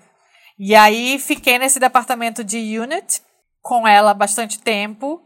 [0.60, 3.22] E aí fiquei nesse departamento de Unit
[3.62, 5.22] com ela bastante tempo.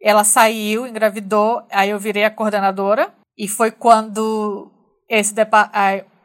[0.00, 3.12] Ela saiu, engravidou, aí eu virei a coordenadora.
[3.38, 4.70] E foi quando
[5.08, 5.34] esse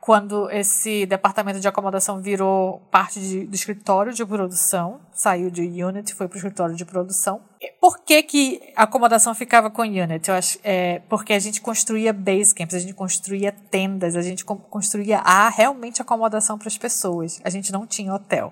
[0.01, 6.15] quando esse departamento de acomodação virou parte de, do escritório de produção, saiu de Unity,
[6.15, 7.39] foi para o escritório de produção.
[7.79, 10.29] Por que, que a acomodação ficava com Unity?
[10.29, 14.43] Eu acho, é, porque a gente construía base camps, a gente construía tendas, a gente
[14.43, 17.39] construía a, realmente acomodação para as pessoas.
[17.43, 18.51] A gente não tinha hotel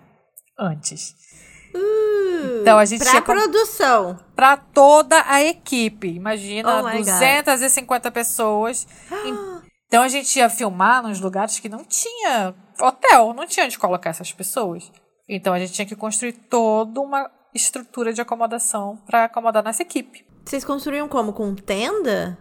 [0.58, 1.16] antes.
[1.74, 4.20] Uh, então a gente pra produção.
[4.36, 6.10] Para toda a equipe.
[6.10, 8.14] Imagina, oh 250 God.
[8.14, 8.88] pessoas.
[9.90, 14.12] Então a gente ia filmar nos lugares que não tinha hotel, não tinha onde colocar
[14.12, 14.92] essas pessoas.
[15.28, 20.24] Então a gente tinha que construir toda uma estrutura de acomodação para acomodar nossa equipe.
[20.46, 21.34] Vocês construíam como?
[21.34, 22.38] Com tenda?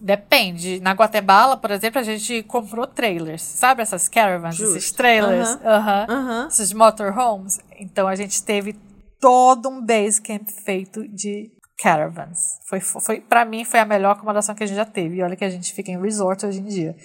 [0.00, 0.80] Depende.
[0.80, 3.42] Na Guatemala, por exemplo, a gente comprou trailers.
[3.42, 4.78] Sabe essas caravans, Justo.
[4.78, 5.50] esses trailers?
[5.50, 6.04] Uh -huh.
[6.04, 6.48] Uh -huh.
[6.48, 7.60] Esses motorhomes.
[7.78, 8.74] Então a gente teve
[9.20, 12.58] todo um base camp feito de caravans.
[12.68, 15.16] Foi, foi para mim foi a melhor acomodação que a gente já teve.
[15.16, 16.96] E olha que a gente fica em resort hoje em dia.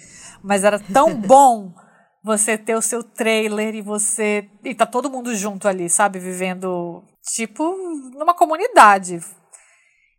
[0.42, 1.72] Mas era tão bom
[2.24, 7.02] você ter o seu trailer e você e tá todo mundo junto ali, sabe, vivendo
[7.34, 7.76] tipo
[8.14, 9.20] numa comunidade.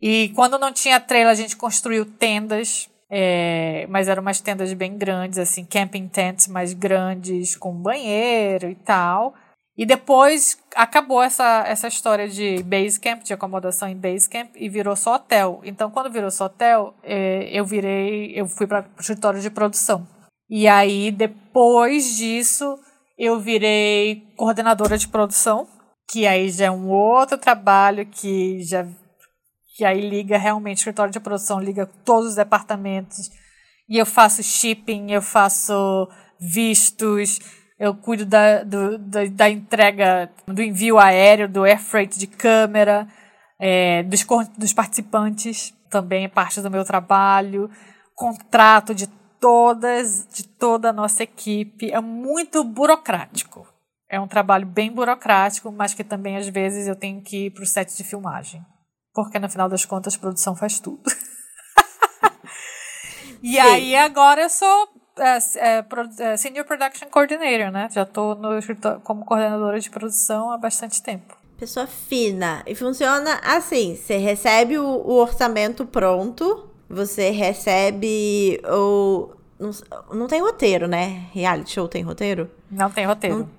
[0.01, 4.97] E quando não tinha trailer, a gente construiu tendas, é, mas eram umas tendas bem
[4.97, 9.33] grandes, assim, camping tents mais grandes, com banheiro e tal.
[9.75, 14.69] E depois acabou essa, essa história de base camp, de acomodação em base camp, e
[14.69, 15.61] virou só hotel.
[15.63, 20.07] Então, quando virou só hotel, é, eu virei, eu fui para o escritório de produção.
[20.47, 22.77] E aí, depois disso,
[23.17, 25.67] eu virei coordenadora de produção,
[26.07, 28.85] que aí já é um outro trabalho que já
[29.75, 33.31] que aí liga realmente escritório de produção, liga todos os departamentos.
[33.89, 36.07] E eu faço shipping, eu faço
[36.39, 37.39] vistos,
[37.83, 43.05] eu cuido da, do, da, da, entrega, do envio aéreo, do air freight de câmera,
[43.59, 44.25] é, dos,
[44.57, 47.69] dos participantes, também é parte do meu trabalho,
[48.15, 51.91] contrato de todas, de toda a nossa equipe.
[51.91, 53.67] É muito burocrático.
[54.09, 57.63] É um trabalho bem burocrático, mas que também às vezes eu tenho que ir para
[57.63, 58.65] o set de filmagem.
[59.13, 61.03] Porque no final das contas, a produção faz tudo.
[63.43, 63.59] e Sim.
[63.59, 65.85] aí agora eu sou é, é,
[66.19, 67.87] é, Senior Production Coordinator, né?
[67.91, 68.37] Já estou
[69.03, 71.37] como coordenadora de produção há bastante tempo.
[71.57, 72.63] Pessoa fina.
[72.65, 79.29] E funciona assim: você recebe o, o orçamento pronto, você recebe o.
[79.59, 79.71] Não,
[80.13, 81.27] não tem roteiro, né?
[81.31, 82.49] Reality show tem roteiro?
[82.69, 83.37] Não tem roteiro.
[83.37, 83.49] Não,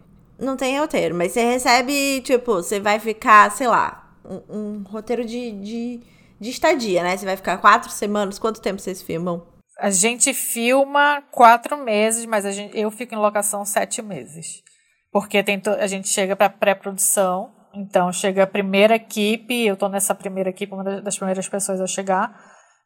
[0.46, 5.24] não tem roteiro, mas você recebe, tipo, você vai ficar, sei lá, um, um roteiro
[5.24, 6.00] de, de,
[6.38, 7.16] de estadia, né?
[7.16, 8.38] Você vai ficar quatro semanas.
[8.38, 9.53] Quanto tempo vocês filmam?
[9.78, 14.62] A gente filma quatro meses, mas gente, eu fico em locação sete meses.
[15.10, 20.14] Porque tem a gente chega para pré-produção, então chega a primeira equipe, eu estou nessa
[20.14, 22.36] primeira equipe, uma das primeiras pessoas a chegar,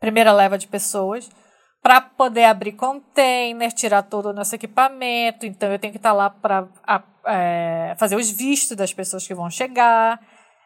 [0.01, 1.29] primeira leva de pessoas,
[1.83, 5.47] para poder abrir container, tirar todo o nosso equipamento.
[5.47, 6.69] Então eu tenho que estar tá lá para
[7.27, 10.21] é, fazer os vistos das pessoas que vão chegar,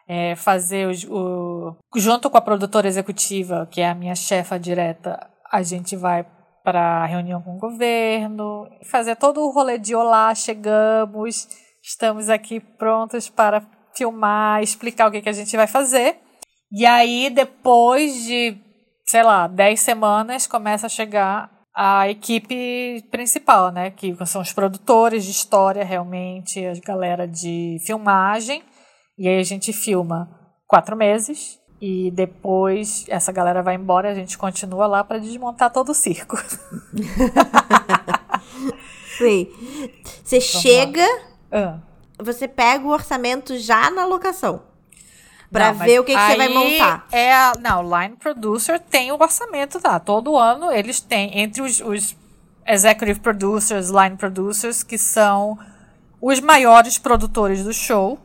[0.07, 5.29] é, fazer os, o, junto com a produtora executiva, que é a minha chefa direta,
[5.53, 6.25] a gente vai
[6.63, 11.47] para reunião com o governo, fazer todo o rolê de olá, chegamos,
[11.83, 13.61] estamos aqui prontos para
[13.95, 16.17] filmar, explicar o que, que a gente vai fazer.
[16.71, 18.57] E aí, depois de,
[19.05, 23.91] sei lá, 10 semanas, começa a chegar a equipe principal, né?
[23.91, 28.63] Que são os produtores de história, realmente, a galera de filmagem.
[29.19, 30.27] E aí a gente filma
[30.65, 35.69] quatro meses e depois essa galera vai embora e a gente continua lá para desmontar
[35.69, 36.37] todo o circo.
[39.17, 39.49] Sim.
[40.23, 41.05] Você Vamos chega,
[41.51, 41.79] ah.
[42.17, 44.61] você pega o orçamento já na locação.
[45.51, 47.05] Pra não, ver o que, que você vai montar.
[47.11, 49.99] É não, o Line Producer tem o orçamento, tá?
[49.99, 52.15] Todo ano eles têm, entre os, os
[52.65, 55.59] Executive Producers, Line Producers, que são
[56.21, 58.17] os maiores produtores do show,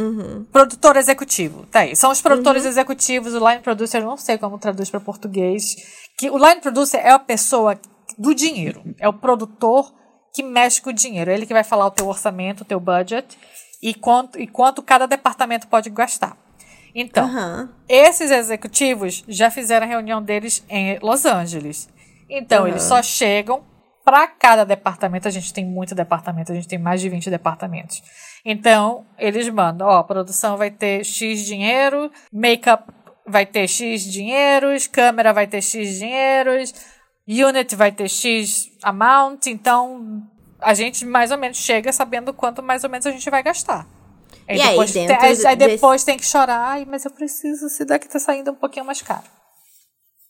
[0.00, 0.44] Uhum.
[0.50, 1.94] Produtor executivo, tá aí.
[1.94, 2.70] São os produtores uhum.
[2.70, 5.76] executivos, o line producer, eu não sei como traduz para português.
[6.18, 7.78] Que o line producer é a pessoa
[8.16, 9.92] do dinheiro, é o produtor
[10.32, 11.30] que mexe com o dinheiro.
[11.30, 13.36] É ele que vai falar o teu orçamento, o teu budget
[13.82, 16.36] e quanto, e quanto cada departamento pode gastar.
[16.94, 17.68] Então, uhum.
[17.88, 21.88] esses executivos já fizeram a reunião deles em Los Angeles.
[22.28, 23.64] Então, eles só chegam
[24.04, 25.28] para cada departamento.
[25.28, 28.02] A gente tem muito departamento, a gente tem mais de 20 departamentos.
[28.44, 32.92] Então, eles mandam, ó, a produção vai ter X dinheiro, make-up
[33.26, 36.74] vai ter X dinheiros, câmera vai ter X dinheiros,
[37.28, 40.22] unit vai ter X amount, então
[40.58, 43.86] a gente mais ou menos chega sabendo quanto mais ou menos a gente vai gastar.
[44.48, 46.06] Aí e depois, aí, tem, aí depois desse...
[46.06, 49.24] tem que chorar, Ai, mas eu preciso, se daqui tá saindo um pouquinho mais caro.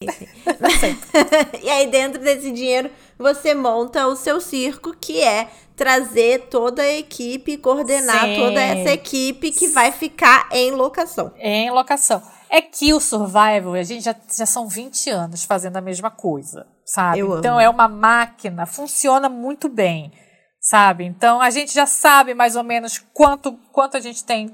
[1.62, 6.92] e aí, dentro desse dinheiro, você monta o seu circo, que é trazer toda a
[6.92, 8.36] equipe, coordenar Sim.
[8.36, 11.32] toda essa equipe que vai ficar em locação.
[11.38, 12.22] Em locação.
[12.50, 16.66] É que o Survival, a gente já, já são 20 anos fazendo a mesma coisa,
[16.84, 17.20] sabe?
[17.20, 17.60] Eu então amo.
[17.62, 20.12] é uma máquina, funciona muito bem,
[20.60, 21.06] sabe?
[21.06, 24.50] Então a gente já sabe mais ou menos quanto, quanto a gente tem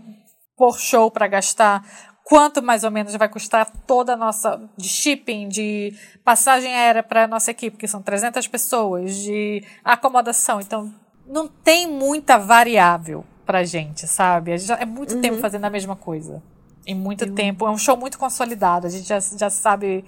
[0.56, 1.84] por show para gastar,
[2.22, 5.92] quanto mais ou menos vai custar toda a nossa de shipping, de
[6.24, 10.60] passagem aérea para a nossa equipe, que são 300 pessoas, de acomodação.
[10.60, 10.94] Então
[11.26, 14.52] não tem muita variável pra gente, sabe?
[14.52, 15.20] A gente já, é muito uhum.
[15.20, 16.42] tempo fazendo a mesma coisa.
[16.86, 17.34] Em muito uhum.
[17.34, 17.66] tempo.
[17.66, 18.86] É um show muito consolidado.
[18.86, 20.04] A gente já, já sabe.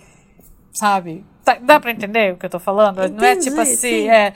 [0.73, 1.25] Sabe?
[1.45, 2.99] Tá, dá pra entender o que eu tô falando?
[2.99, 4.09] Entendi, não é tipo assim, sim.
[4.09, 4.35] é.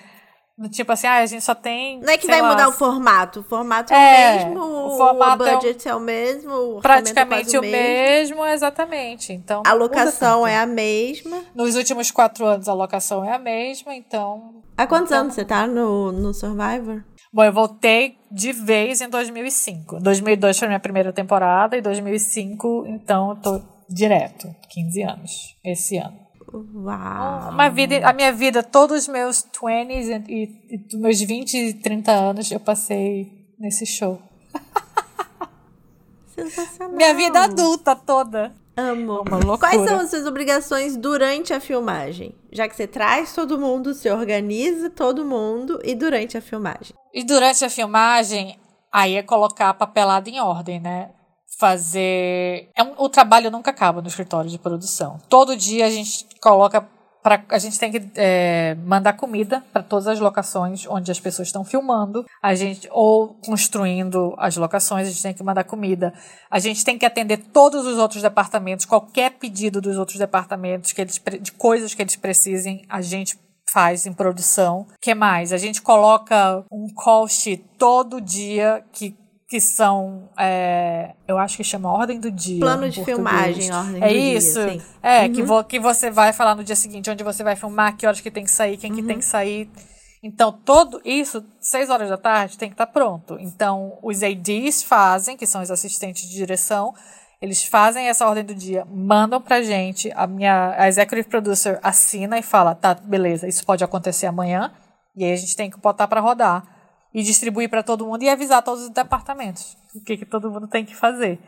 [0.69, 2.01] Tipo assim, ah, a gente só tem.
[2.01, 3.41] Não é que vai lá, mudar o formato.
[3.41, 6.81] O formato é, é o mesmo, o, formato o budget é o, é o mesmo,
[6.81, 7.77] praticamente é o mesmo.
[7.77, 9.33] mesmo, exatamente.
[9.33, 11.43] Então, a locação é a mesma.
[11.55, 14.63] Nos últimos quatro anos a locação é a mesma, então.
[14.77, 17.03] Há quantos então, anos você tá no, no Survivor?
[17.33, 20.01] Bom, eu voltei de vez em 2005.
[20.01, 24.55] 2002 foi minha primeira temporada e 2005, então, eu tô direto.
[24.71, 26.22] 15 anos esse ano.
[26.53, 27.51] Uau!
[27.51, 32.13] Uma vida, a minha vida, todos os meus 20s e, e, meus 20 e 30
[32.13, 34.21] anos eu passei nesse show.
[36.35, 36.97] Sensacional.
[36.97, 38.55] Minha vida adulta toda.
[38.77, 39.25] Amo.
[39.59, 42.35] Quais são as suas obrigações durante a filmagem?
[42.51, 46.95] Já que você traz todo mundo, se organiza todo mundo e durante a filmagem.
[47.13, 48.59] E durante a filmagem,
[48.91, 51.11] aí é colocar a papelada em ordem, né?
[51.63, 52.69] Fazer.
[52.75, 52.95] É um...
[52.99, 55.19] O trabalho nunca acaba no escritório de produção.
[55.29, 56.85] Todo dia a gente coloca
[57.23, 61.47] Pra, a gente tem que é, mandar comida para todas as locações onde as pessoas
[61.47, 66.13] estão filmando, a gente ou construindo as locações, a gente tem que mandar comida.
[66.51, 71.01] A gente tem que atender todos os outros departamentos, qualquer pedido dos outros departamentos que
[71.01, 73.39] eles de coisas que eles precisem, a gente
[73.73, 74.87] faz em produção.
[75.01, 75.53] que mais?
[75.53, 79.17] A gente coloca um call sheet todo dia que
[79.53, 82.59] que são, é, eu acho que chama Ordem do Dia.
[82.59, 83.17] Plano de português.
[83.19, 84.67] filmagem, Ordem é do isso?
[84.67, 84.83] Dia.
[85.03, 85.33] É, uhum.
[85.35, 88.23] que, vo, que você vai falar no dia seguinte onde você vai filmar, que horas
[88.23, 88.97] que tem que sair, quem uhum.
[88.97, 89.71] que tem que sair.
[90.23, 93.37] Então, todo isso, seis horas da tarde, tem que estar tá pronto.
[93.39, 96.95] Então, os ADs fazem, que são os assistentes de direção,
[97.39, 102.39] eles fazem essa ordem do dia, mandam pra gente, a minha a executive producer assina
[102.39, 104.73] e fala, tá, beleza, isso pode acontecer amanhã,
[105.15, 106.82] e aí a gente tem que botar para rodar
[107.15, 110.69] e distribuir para todo mundo e avisar todos os departamentos o que, que todo mundo
[110.69, 111.39] tem que fazer.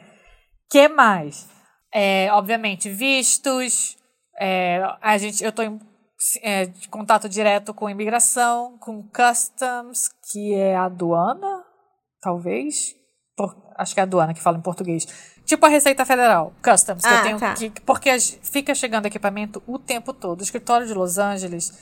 [0.71, 1.49] que mais?
[1.93, 3.97] É, obviamente, vistos.
[4.39, 5.81] É, a gente, eu estou em
[6.43, 11.65] é, contato direto com imigração, com customs, que é a aduana,
[12.21, 12.95] talvez.
[13.37, 15.07] Por, acho que é a aduana que fala em português.
[15.45, 17.55] Tipo a Receita Federal, customs, ah, que eu tenho tá.
[17.55, 17.71] que.
[17.83, 20.41] Porque fica chegando equipamento o tempo todo.
[20.41, 21.79] O escritório de Los Angeles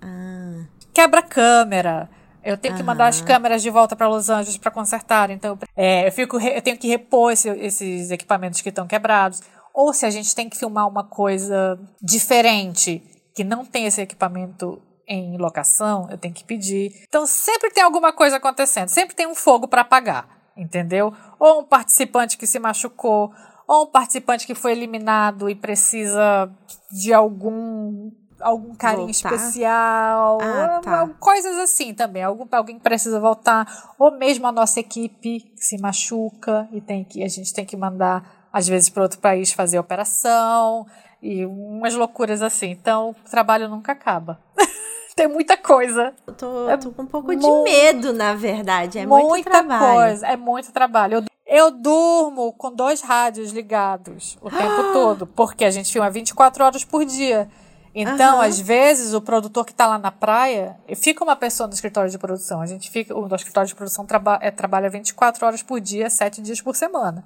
[0.00, 0.66] ah.
[0.94, 2.08] quebra câmera.
[2.46, 5.30] Eu tenho que mandar as câmeras de volta para Los Angeles para consertar.
[5.30, 9.42] Então, é, eu, fico, eu tenho que repor esse, esses equipamentos que estão quebrados.
[9.74, 13.02] Ou se a gente tem que filmar uma coisa diferente,
[13.34, 16.92] que não tem esse equipamento em locação, eu tenho que pedir.
[17.08, 18.90] Então, sempre tem alguma coisa acontecendo.
[18.90, 21.12] Sempre tem um fogo para apagar, entendeu?
[21.40, 23.32] Ou um participante que se machucou,
[23.66, 26.48] ou um participante que foi eliminado e precisa
[26.92, 28.12] de algum
[28.46, 29.34] algum carinho voltar.
[29.34, 31.10] especial, ah, tá.
[31.18, 32.22] coisas assim também.
[32.22, 33.66] Algum, alguém precisa voltar,
[33.98, 38.48] ou mesmo a nossa equipe se machuca e tem que a gente tem que mandar
[38.52, 40.86] às vezes para outro país fazer operação
[41.20, 42.70] e umas loucuras assim.
[42.70, 44.40] Então, o trabalho nunca acaba.
[45.16, 46.14] tem muita coisa.
[46.26, 48.98] Eu tô, é tô com um pouco de medo, na verdade.
[48.98, 49.96] É muita muito trabalho.
[49.96, 51.14] coisa, é muito trabalho.
[51.14, 56.64] Eu, eu durmo com dois rádios ligados o tempo todo, porque a gente filma 24
[56.64, 57.50] horas por dia.
[57.98, 58.42] Então, uhum.
[58.42, 62.18] às vezes, o produtor que está lá na praia, fica uma pessoa no escritório de
[62.18, 62.60] produção.
[62.60, 66.42] A gente fica, o escritório de produção traba, é, trabalha 24 horas por dia, 7
[66.42, 67.24] dias por semana.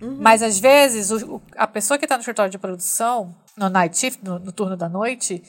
[0.00, 0.16] Uhum.
[0.18, 4.24] Mas, às vezes, o, a pessoa que está no escritório de produção, no night shift,
[4.24, 5.42] no, no turno da noite,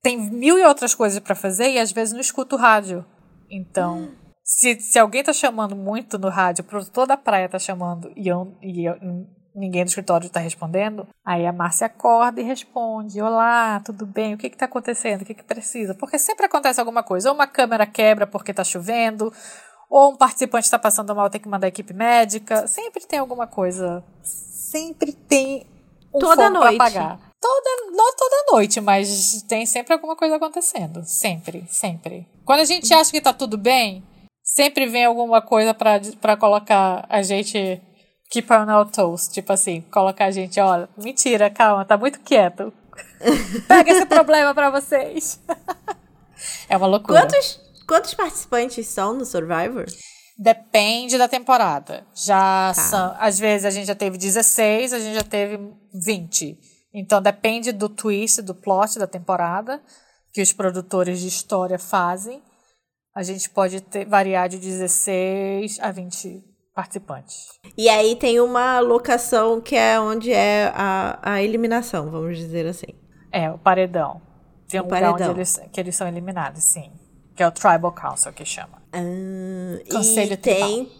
[0.00, 3.04] tem mil e outras coisas para fazer e, às vezes, não escuta o rádio.
[3.50, 4.14] Então, uhum.
[4.44, 8.28] se, se alguém está chamando muito no rádio, o produtor da praia está chamando e
[8.28, 8.94] eu, e eu
[9.54, 14.34] ninguém do escritório está respondendo, aí a Márcia acorda e responde: Olá, tudo bem?
[14.34, 15.22] O que está acontecendo?
[15.22, 15.94] O que, que precisa?
[15.94, 17.28] Porque sempre acontece alguma coisa.
[17.28, 19.32] Ou uma câmera quebra porque está chovendo,
[19.88, 22.66] ou um participante está passando mal, tem que mandar a equipe médica.
[22.66, 24.02] Sempre tem alguma coisa.
[24.22, 25.66] Sempre tem
[26.12, 26.76] um toda noite.
[26.76, 27.20] para pagar.
[27.40, 31.04] Toda, não toda noite, mas tem sempre alguma coisa acontecendo.
[31.04, 32.26] Sempre, sempre.
[32.44, 34.02] Quando a gente acha que está tudo bem,
[34.42, 37.80] sempre vem alguma coisa para colocar a gente
[38.30, 39.28] keep on our toes.
[39.28, 42.72] Tipo assim, colocar a gente, olha, mentira, calma, tá muito quieto.
[43.66, 45.40] Pega esse problema para vocês.
[46.68, 47.22] é uma loucura.
[47.22, 49.86] Quantos, quantos participantes são no Survivor?
[50.36, 52.06] Depende da temporada.
[52.14, 52.74] Já tá.
[52.74, 55.58] são, às vezes a gente já teve 16, a gente já teve
[55.92, 56.58] 20.
[56.92, 59.80] Então depende do twist, do plot da temporada
[60.32, 62.42] que os produtores de história fazem.
[63.14, 67.48] A gente pode ter, variar de 16 a 20 participantes.
[67.76, 72.94] E aí tem uma locação que é onde é a, a eliminação, vamos dizer assim.
[73.30, 74.20] É, o paredão.
[74.68, 75.30] Tem um o lugar paredão.
[75.30, 76.90] onde eles, que eles são eliminados, sim.
[77.34, 78.82] Que é o Tribal Council que chama.
[78.92, 78.98] Ah,
[79.90, 80.68] Conselho e tribal.
[80.68, 80.92] tem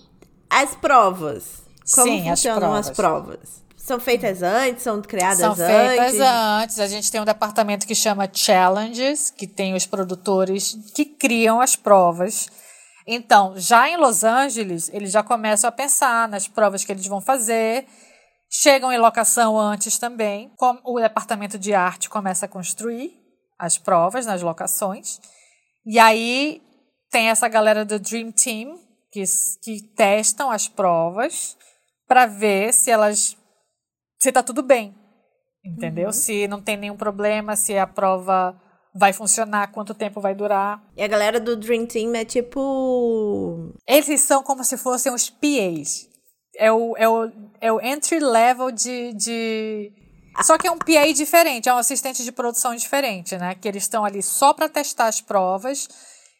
[0.48, 1.62] as provas.
[1.92, 2.90] Como sim, funcionam as provas.
[2.90, 3.64] as provas?
[3.76, 4.82] São feitas antes?
[4.82, 5.66] São criadas são antes?
[5.66, 6.80] São feitas antes.
[6.80, 11.76] A gente tem um departamento que chama Challenges, que tem os produtores que criam as
[11.76, 12.48] provas
[13.06, 17.20] então, já em Los Angeles, eles já começam a pensar nas provas que eles vão
[17.20, 17.86] fazer.
[18.50, 20.50] Chegam em locação antes também.
[20.84, 23.12] O departamento de arte começa a construir
[23.58, 25.20] as provas nas locações.
[25.84, 26.62] E aí
[27.10, 28.78] tem essa galera do Dream Team
[29.12, 29.22] que,
[29.62, 31.56] que testam as provas
[32.06, 33.36] para ver se elas
[34.18, 34.94] se tá tudo bem.
[35.64, 36.06] Entendeu?
[36.06, 36.12] Uhum.
[36.12, 38.58] Se não tem nenhum problema, se a prova
[38.94, 40.82] vai funcionar, quanto tempo vai durar.
[40.96, 43.74] E a galera do Dream Team é tipo.
[43.86, 46.08] Eles são como se fossem os PAs.
[46.56, 49.92] É o, é o, é o entry level de, de.
[50.42, 53.56] Só que é um PA diferente, é um assistente de produção diferente, né?
[53.56, 55.88] Que eles estão ali só para testar as provas.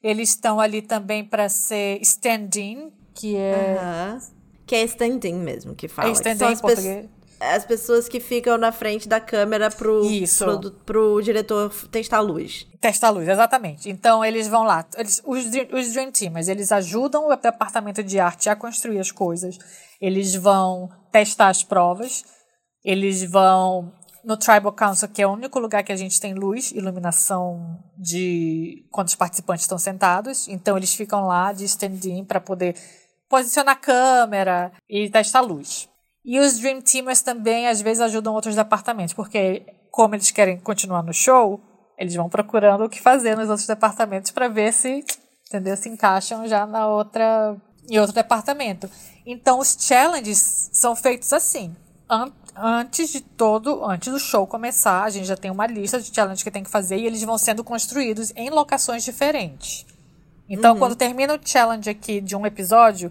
[0.03, 3.79] Eles estão ali também para ser stand-in, que é.
[3.81, 4.35] Uh -huh.
[4.67, 6.09] Que é stand-in mesmo que fala.
[6.09, 7.09] É stand-in em português.
[7.53, 10.45] As pessoas que ficam na frente da câmera pro, Isso.
[10.45, 12.67] pro, pro diretor testar a luz.
[12.81, 13.91] Testar a luz, exatamente.
[13.91, 14.87] Então eles vão lá.
[14.97, 19.59] Eles, os, os Dream Teamers, eles ajudam o departamento de arte a construir as coisas.
[20.01, 22.25] Eles vão testar as provas.
[22.85, 23.93] Eles vão
[24.25, 28.87] no Tribal Council, que é o único lugar que a gente tem luz, iluminação de
[28.91, 30.49] quando os participantes estão sentados.
[30.49, 32.75] Então eles ficam lá de stand-in para poder
[33.29, 35.89] posicionar a câmera e testar a luz.
[36.25, 41.03] E os Dream Teamers também às vezes ajudam outros departamentos, porque como eles querem continuar
[41.03, 41.61] no show,
[41.99, 45.05] eles vão procurando o que fazer nos outros departamentos para ver se,
[45.47, 47.57] entendeu, se encaixam já na outra
[47.89, 48.89] em outro departamento.
[49.27, 51.75] Então os challenges são feitos assim.
[52.09, 56.15] An antes de todo, antes do show começar, a gente já tem uma lista de
[56.15, 59.85] challenges que tem que fazer e eles vão sendo construídos em locações diferentes.
[60.49, 60.79] Então, uhum.
[60.79, 63.11] quando termina o challenge aqui de um episódio,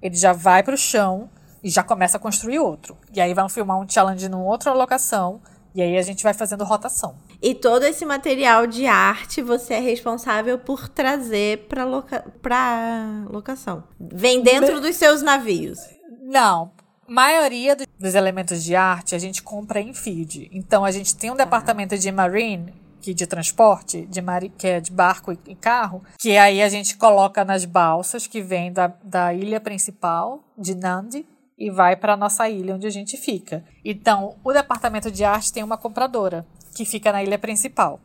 [0.00, 1.28] ele já vai para o chão
[1.64, 2.96] e já começa a construir outro.
[3.12, 5.40] E aí vão filmar um challenge numa outra locação
[5.74, 7.16] e aí a gente vai fazendo rotação.
[7.42, 13.82] E todo esse material de arte você é responsável por trazer para loca pra locação.
[13.98, 15.80] Vem dentro dos seus navios.
[16.22, 16.70] Não,
[17.08, 20.48] maioria dos elementos de arte a gente compra em feed.
[20.52, 24.80] Então a gente tem um departamento de marine que de transporte, de mari, que é
[24.80, 29.34] de barco e carro, que aí a gente coloca nas balsas que vem da, da
[29.34, 31.26] ilha principal de Nandi
[31.58, 33.64] e vai para a nossa ilha onde a gente fica.
[33.84, 38.00] Então, o departamento de arte tem uma compradora que fica na ilha principal.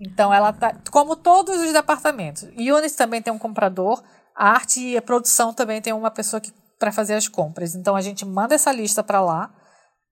[0.00, 2.48] Então, ela tá, como todos os departamentos.
[2.58, 4.02] Yunis também tem um comprador,
[4.34, 7.76] a arte e a produção também tem uma pessoa que para fazer as compras.
[7.76, 9.54] Então a gente manda essa lista para lá,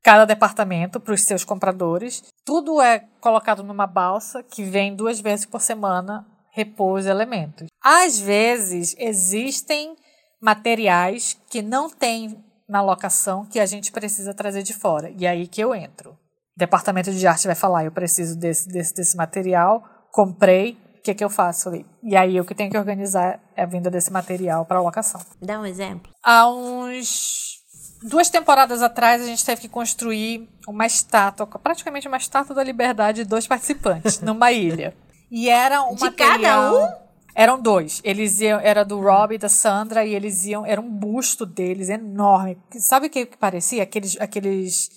[0.04, 2.22] cada departamento para os seus compradores.
[2.44, 7.66] Tudo é colocado numa balsa que vem duas vezes por semana repor os elementos.
[7.82, 9.96] Às vezes existem
[10.40, 12.40] materiais que não tem
[12.70, 15.10] na locação que a gente precisa trazer de fora.
[15.10, 16.12] E é aí que eu entro.
[16.12, 16.16] O
[16.56, 21.24] departamento de arte vai falar: eu preciso desse, desse, desse material, comprei, o que, que
[21.24, 21.84] eu faço ali?
[22.02, 25.20] E aí o que tenho que organizar é a vinda desse material para a locação.
[25.42, 26.12] Dá um exemplo.
[26.22, 27.58] Há uns
[28.02, 33.24] duas temporadas atrás a gente teve que construir uma estátua, praticamente uma estátua da liberdade
[33.24, 34.94] de dois participantes numa ilha.
[35.30, 36.38] E era um de material...
[36.38, 36.99] cada um?
[37.34, 38.00] Eram dois.
[38.04, 41.88] Eles iam, era do Rob e da Sandra, e eles iam, era um busto deles
[41.88, 42.58] enorme.
[42.78, 43.82] Sabe o que, que parecia?
[43.82, 44.90] Aqueles, aqueles,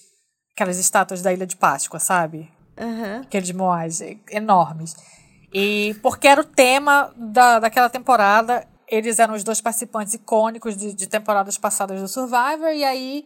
[0.55, 2.51] aquelas estátuas da Ilha de Páscoa, sabe?
[2.79, 3.21] Uhum.
[3.21, 4.95] Aqueles moais enormes.
[5.53, 10.93] E porque era o tema da, daquela temporada, eles eram os dois participantes icônicos de,
[10.93, 13.25] de temporadas passadas do Survivor, e aí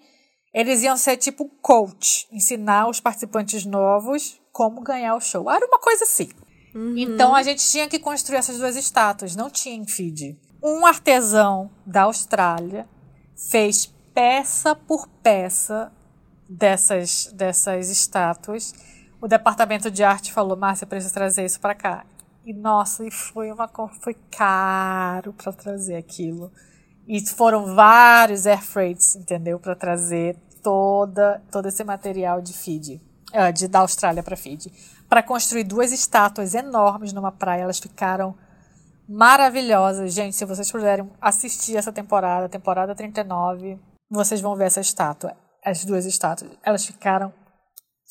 [0.54, 5.50] eles iam ser tipo coach, ensinar os participantes novos como ganhar o show.
[5.50, 6.30] Era uma coisa assim.
[6.74, 6.98] Uhum.
[6.98, 10.38] Então a gente tinha que construir essas duas estátuas, não tinha em feed.
[10.64, 12.88] Um artesão da Austrália
[13.36, 15.92] fez peça por peça
[16.50, 18.74] dessas, dessas estátuas.
[19.22, 22.06] O departamento de arte falou: Márcia, precisa trazer isso para cá.
[22.46, 26.52] E nossa, e foi uma foi caro para trazer aquilo.
[27.08, 33.02] E foram vários air freights, entendeu, para trazer toda todo esse material de feed,
[33.34, 34.72] uh, de da Austrália para feed,
[35.10, 37.64] para construir duas estátuas enormes numa praia.
[37.64, 38.36] Elas ficaram
[39.08, 40.36] maravilhosas, gente.
[40.36, 43.80] Se vocês puderem assistir essa temporada, temporada 39,
[44.10, 46.52] vocês vão ver essa estátua, as duas estátuas.
[46.64, 47.34] Elas ficaram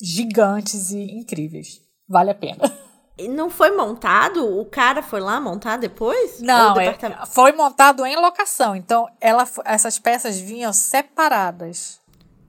[0.01, 1.81] gigantes e incríveis.
[2.07, 2.61] Vale a pena.
[3.29, 4.59] Não foi montado?
[4.59, 6.39] O cara foi lá montar depois?
[6.39, 6.95] Não, é,
[7.25, 8.75] foi montado em locação.
[8.75, 11.99] Então, ela, essas peças vinham separadas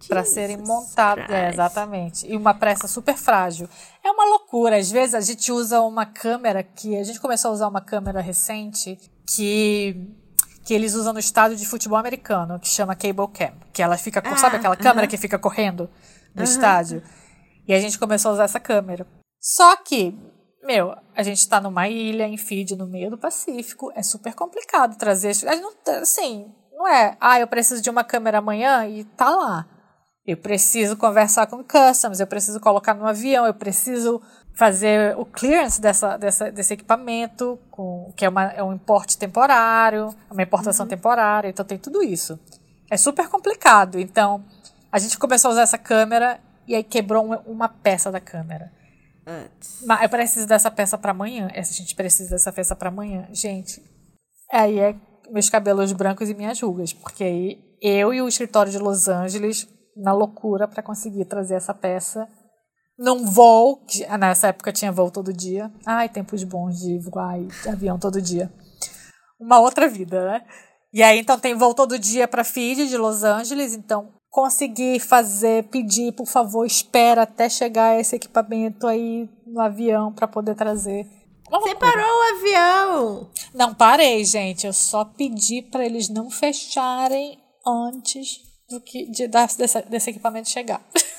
[0.06, 1.28] para serem montadas.
[1.28, 2.26] É, exatamente.
[2.26, 3.68] E uma peça super frágil.
[4.04, 4.76] É uma loucura.
[4.76, 6.96] Às vezes a gente usa uma câmera que.
[6.96, 10.14] A gente começou a usar uma câmera recente que.
[10.64, 13.54] Que eles usam no estádio de futebol americano, que chama Cable Cam.
[13.72, 14.22] Que ela fica.
[14.24, 15.10] Ah, sabe aquela câmera uh -huh.
[15.10, 15.88] que fica correndo
[16.34, 16.50] no uh -huh.
[16.50, 17.02] estádio?
[17.66, 19.06] E a gente começou a usar essa câmera.
[19.40, 20.14] Só que
[20.62, 24.98] meu, a gente está numa ilha em feed no meio do Pacífico, é super complicado
[24.98, 25.34] trazer.
[25.62, 25.72] Não,
[26.02, 29.66] assim, não é, ah, eu preciso de uma câmera amanhã e tá lá.
[30.28, 34.20] Eu preciso conversar com customs, eu preciso colocar no avião, eu preciso
[34.52, 40.14] fazer o clearance dessa, dessa, desse equipamento, com, que é, uma, é um importe temporário,
[40.30, 40.90] uma importação uhum.
[40.90, 42.38] temporária, então tem tudo isso.
[42.90, 43.98] É super complicado.
[43.98, 44.44] Então,
[44.92, 48.70] a gente começou a usar essa câmera e aí quebrou uma, uma peça da câmera
[49.26, 49.78] antes.
[49.86, 51.48] Mas eu preciso dessa peça para amanhã.
[51.54, 53.26] Essa gente precisa dessa peça para amanhã.
[53.32, 53.82] Gente,
[54.52, 54.94] aí é
[55.30, 59.66] meus cabelos brancos e minhas rugas, porque aí eu e o escritório de Los Angeles
[59.98, 62.28] na loucura para conseguir trazer essa peça
[62.98, 65.70] num voo, que nessa época tinha voo todo dia.
[65.86, 68.52] Ai, tempos bons de voar de avião todo dia.
[69.38, 70.44] Uma outra vida, né?
[70.92, 75.64] E aí então tem voo todo dia para Fiji de Los Angeles, então conseguir fazer,
[75.64, 81.06] pedir, por favor, espera até chegar esse equipamento aí no avião para poder trazer.
[81.50, 83.30] Você parou o avião!
[83.54, 84.66] Não parei, gente.
[84.66, 90.80] Eu só pedi para eles não fecharem antes do que de, desse, desse equipamento chegar.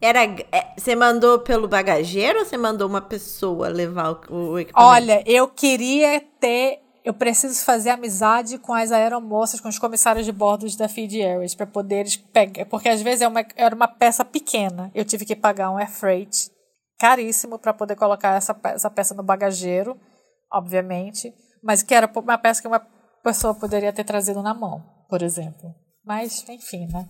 [0.00, 4.92] Era, é, você mandou pelo bagageiro ou você mandou uma pessoa levar o, o equipamento?
[4.92, 6.80] Olha, eu queria ter.
[7.04, 11.54] Eu preciso fazer amizade com as aeromoças, com os comissários de bordo da Fiji Airways,
[11.54, 12.66] para poder pegar.
[12.66, 14.90] Porque às vezes é uma, era uma peça pequena.
[14.94, 16.50] Eu tive que pagar um air freight
[16.98, 19.98] caríssimo para poder colocar essa, essa peça no bagageiro,
[20.52, 21.32] obviamente.
[21.62, 22.86] Mas que era uma peça que uma
[23.24, 25.74] pessoa poderia ter trazido na mão, por exemplo.
[26.08, 27.06] Mas, enfim, né?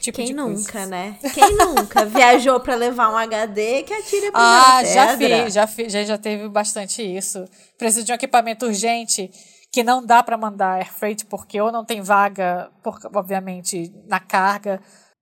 [0.00, 0.88] Tipo Quem nunca, coisas.
[0.88, 1.18] né?
[1.34, 4.40] Quem nunca viajou para levar um HD que atira pra
[4.78, 7.44] Ah, já fiz, já fiz, já, já teve bastante isso.
[7.76, 9.30] Preciso de um equipamento urgente
[9.70, 14.18] que não dá para mandar air freight porque ou não tem vaga, por, obviamente, na
[14.18, 14.80] carga,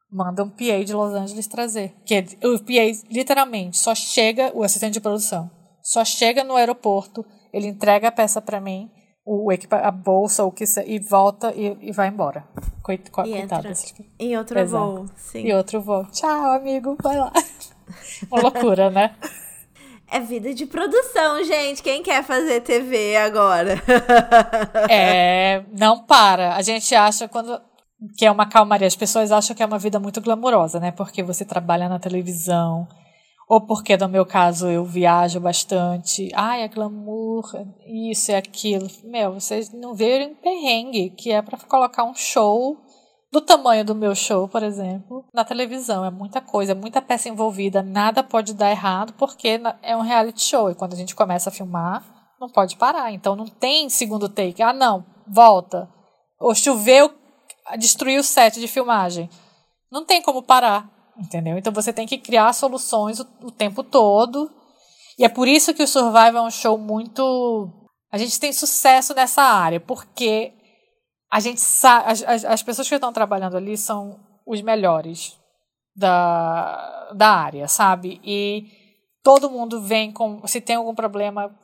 [0.09, 1.97] manda um PA de Los Angeles trazer.
[2.07, 5.51] Que o PA literalmente só chega, o assistente de produção,
[5.83, 8.89] só chega no aeroporto, ele entrega a peça para mim
[9.29, 12.45] o a bolsa o que e volta e, e vai embora.
[12.83, 13.69] Coit, co, e coitado.
[14.19, 14.95] Em outro Exato.
[14.95, 15.47] voo, sim.
[15.47, 16.07] E outro voo.
[16.07, 17.31] Tchau, amigo, vai lá.
[18.33, 19.15] Uma loucura, né?
[20.11, 21.83] É vida de produção, gente.
[21.83, 23.75] Quem quer fazer TV agora?
[24.89, 26.55] é, não para.
[26.55, 27.61] A gente acha quando
[28.17, 28.87] que é uma calmaria.
[28.87, 30.93] As pessoas acham que é uma vida muito glamourosa, né?
[30.93, 32.89] Porque você trabalha na televisão,
[33.49, 36.31] ou porque no meu caso eu viajo bastante.
[36.35, 37.51] Ai, é glamour,
[37.87, 38.87] isso e aquilo.
[39.03, 42.77] Meu, vocês não verem perrengue, que é para colocar um show
[43.33, 46.05] do tamanho do meu show, por exemplo, na televisão.
[46.05, 50.43] É muita coisa, é muita peça envolvida, nada pode dar errado porque é um reality
[50.43, 52.05] show e quando a gente começa a filmar,
[52.39, 53.13] não pode parar.
[53.13, 54.63] Então não tem segundo take.
[54.63, 55.89] Ah, não, volta.
[56.39, 57.11] Ou choveu,
[57.79, 59.31] destruiu o set de filmagem.
[59.91, 61.59] Não tem como parar entendeu?
[61.59, 64.51] Então você tem que criar soluções o, o tempo todo.
[65.19, 67.69] E é por isso que o Survival é um show muito.
[68.11, 70.53] A gente tem sucesso nessa área, porque
[71.31, 72.11] a gente sabe.
[72.11, 75.37] As, as pessoas que estão trabalhando ali são os melhores
[75.95, 78.21] da, da área, sabe?
[78.25, 78.67] E
[79.23, 80.47] todo mundo vem com.
[80.47, 81.55] Se tem algum problema,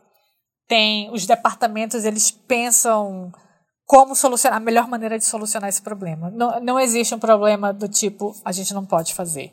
[0.67, 1.11] tem.
[1.13, 3.33] Os departamentos, eles pensam
[3.87, 6.31] como solucionar, a melhor maneira de solucionar esse problema.
[6.31, 9.53] Não, não existe um problema do tipo, a gente não pode fazer.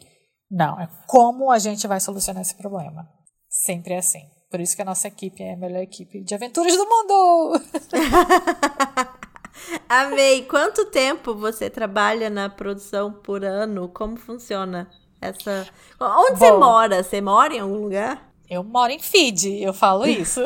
[0.50, 3.08] Não, é como a gente vai solucionar esse problema.
[3.50, 4.22] Sempre é assim.
[4.50, 7.62] Por isso que a nossa equipe é a melhor equipe de aventuras do mundo!
[9.88, 10.44] Amei!
[10.46, 13.88] Quanto tempo você trabalha na produção por ano?
[13.90, 14.90] Como funciona
[15.22, 15.68] essa.
[16.00, 17.04] Onde Bom, você mora?
[17.04, 18.31] Você mora em algum lugar?
[18.52, 20.42] Eu moro em Fiji, eu falo isso.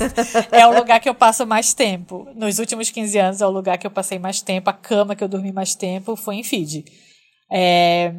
[0.50, 2.26] é o lugar que eu passo mais tempo.
[2.34, 5.22] Nos últimos 15 anos é o lugar que eu passei mais tempo, a cama que
[5.22, 6.86] eu dormi mais tempo foi em Fiji.
[7.52, 8.14] É,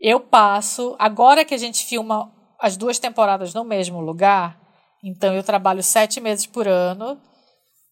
[0.00, 4.56] eu passo, agora que a gente filma as duas temporadas no mesmo lugar,
[5.02, 7.20] então eu trabalho sete meses por ano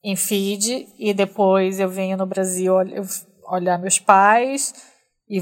[0.04, 2.72] em Fiji e depois eu venho no Brasil
[3.48, 4.72] olhar meus pais
[5.28, 5.40] e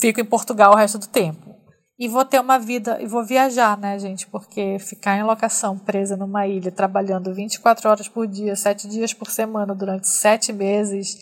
[0.00, 1.65] fico em Portugal o resto do tempo.
[1.98, 4.26] E vou ter uma vida, e vou viajar, né, gente?
[4.26, 9.30] Porque ficar em locação, presa numa ilha, trabalhando 24 horas por dia, 7 dias por
[9.30, 11.16] semana, durante 7 meses,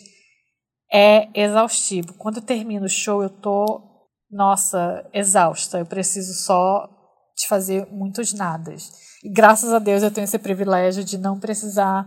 [0.91, 2.13] é exaustivo.
[2.15, 3.81] Quando eu termino o show, eu tô,
[4.29, 5.79] nossa, exausta.
[5.79, 6.89] Eu preciso só
[7.37, 8.91] de fazer muitos nadas.
[9.23, 12.05] E graças a Deus eu tenho esse privilégio de não precisar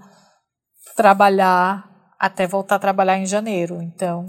[0.94, 1.88] trabalhar
[2.18, 3.80] até voltar a trabalhar em janeiro.
[3.80, 4.26] Então,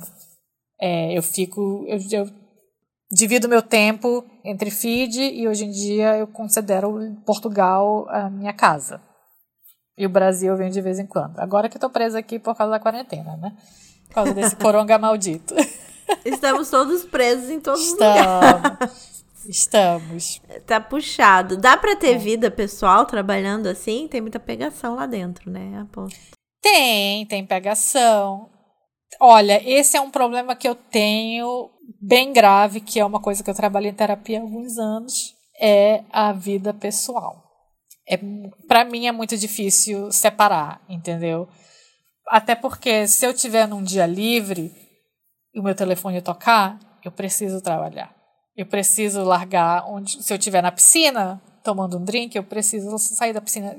[0.80, 1.86] é, eu fico.
[1.88, 2.39] Eu, eu
[3.12, 9.02] divido meu tempo entre Fiji e hoje em dia eu considero Portugal a minha casa.
[9.98, 11.40] E o Brasil eu venho de vez em quando.
[11.40, 13.54] Agora que eu tô presa aqui por causa da quarentena, né?
[14.08, 15.54] Por causa desse coronga maldito.
[16.24, 18.20] Estamos todos presos em todos Estamos.
[18.20, 19.26] os lugares.
[19.46, 20.42] Estamos.
[20.66, 21.58] Tá puxado.
[21.58, 22.18] Dá para ter é.
[22.18, 24.08] vida pessoal trabalhando assim?
[24.08, 25.80] Tem muita pegação lá dentro, né?
[25.82, 26.18] Aposto.
[26.62, 28.50] Tem, tem pegação.
[29.20, 31.70] Olha, esse é um problema que eu tenho
[32.02, 36.04] bem grave, que é uma coisa que eu trabalho em terapia há alguns anos, é
[36.12, 37.44] a vida pessoal.
[38.08, 38.18] É,
[38.68, 41.48] para mim é muito difícil separar, entendeu?
[42.28, 44.74] Até porque se eu tiver num dia livre
[45.54, 48.16] e o meu telefone tocar, eu preciso trabalhar.
[48.56, 53.34] Eu preciso largar onde se eu estiver na piscina tomando um drink, eu preciso sair
[53.34, 53.76] da piscina,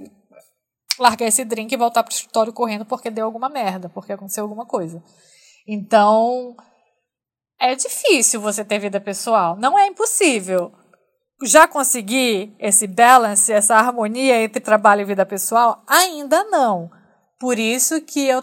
[0.98, 4.44] largar esse drink e voltar para o escritório correndo porque deu alguma merda, porque aconteceu
[4.44, 5.02] alguma coisa.
[5.66, 6.56] Então,
[7.60, 9.56] é difícil você ter vida pessoal.
[9.56, 10.72] Não é impossível.
[11.42, 15.82] Já consegui esse balance, essa harmonia entre trabalho e vida pessoal?
[15.86, 16.90] Ainda não.
[17.38, 18.42] Por isso que eu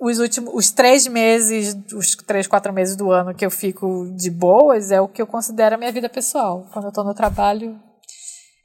[0.00, 4.30] os últimos, os três meses, os três, quatro meses do ano que eu fico de
[4.30, 6.68] boas é o que eu considero a minha vida pessoal.
[6.72, 7.80] Quando eu tô no trabalho,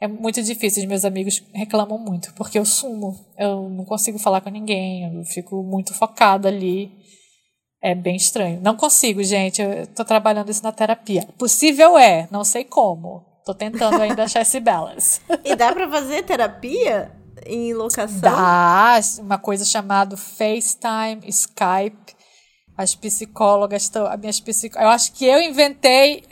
[0.02, 0.84] é muito difícil.
[0.84, 3.16] Os meus amigos reclamam muito, porque eu sumo.
[3.38, 6.92] Eu não consigo falar com ninguém, eu fico muito focada ali.
[7.82, 8.60] É bem estranho.
[8.62, 9.62] Não consigo, gente.
[9.62, 11.28] Eu tô trabalhando isso na terapia.
[11.38, 13.26] Possível é, não sei como.
[13.46, 15.22] Tô tentando ainda achar esse balance.
[15.44, 17.12] E dá pra fazer terapia
[17.46, 18.20] em locação?
[18.20, 19.00] Dá.
[19.20, 22.16] Uma coisa chamada FaceTime, Skype.
[22.78, 24.06] As psicólogas estão.
[24.06, 24.84] As minhas psicólogas.
[24.86, 26.24] Eu acho que eu inventei.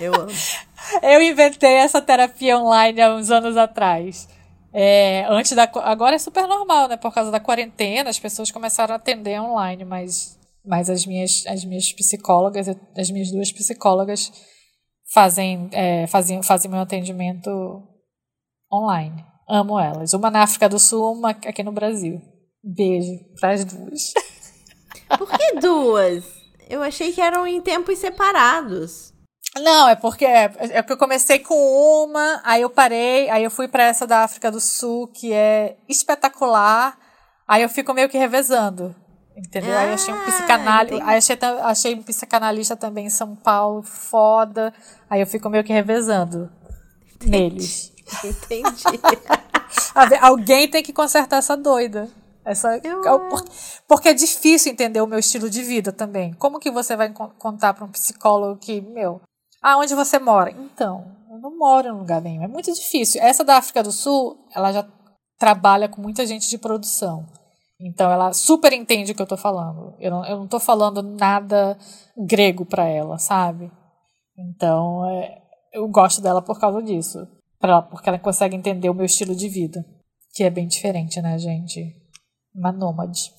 [0.00, 0.32] Eu amo.
[1.02, 4.28] eu inventei essa terapia online há uns anos atrás.
[4.72, 6.96] É, antes da, agora é super normal, né?
[6.96, 11.64] Por causa da quarentena, as pessoas começaram a atender online, mas, mas as, minhas, as
[11.64, 14.32] minhas psicólogas, as minhas duas psicólogas
[15.12, 17.50] fazem, é, fazem, fazem meu atendimento
[18.72, 19.24] online.
[19.48, 20.14] Amo elas.
[20.14, 22.20] Uma na África do Sul, uma aqui no Brasil.
[22.64, 24.14] Beijo para as duas.
[25.18, 26.24] Por que duas?
[26.70, 29.11] Eu achei que eram em tempos separados.
[29.58, 31.54] Não, é porque é, é que eu comecei com
[32.04, 35.76] uma, aí eu parei, aí eu fui para essa da África do Sul, que é
[35.88, 36.98] espetacular.
[37.46, 38.94] Aí eu fico meio que revezando.
[39.36, 39.76] Entendeu?
[39.76, 41.04] Ah, aí achei um psicanalista.
[41.04, 44.72] Aí achei, achei um psicanalista também em São Paulo, foda.
[45.08, 46.50] Aí eu fico meio que revezando
[47.16, 47.30] Entendi.
[47.30, 47.92] neles.
[48.24, 48.82] Entendi.
[50.20, 52.08] Alguém tem que consertar essa doida.
[52.44, 53.00] Essa, eu...
[53.86, 56.34] porque é difícil entender o meu estilo de vida também.
[56.34, 59.20] Como que você vai contar para um psicólogo que, meu,
[59.62, 60.50] ah, onde você mora?
[60.50, 62.42] Então, eu não moro em lugar nenhum.
[62.42, 63.22] É muito difícil.
[63.22, 64.84] Essa da África do Sul, ela já
[65.38, 67.24] trabalha com muita gente de produção.
[67.80, 69.94] Então, ela super entende o que eu tô falando.
[70.00, 71.78] Eu não, eu não tô falando nada
[72.16, 73.70] grego para ela, sabe?
[74.36, 75.42] Então, é,
[75.72, 77.26] eu gosto dela por causa disso.
[77.60, 79.84] Pra, porque ela consegue entender o meu estilo de vida.
[80.34, 81.84] Que é bem diferente, né, gente?
[82.54, 83.32] Uma nômade.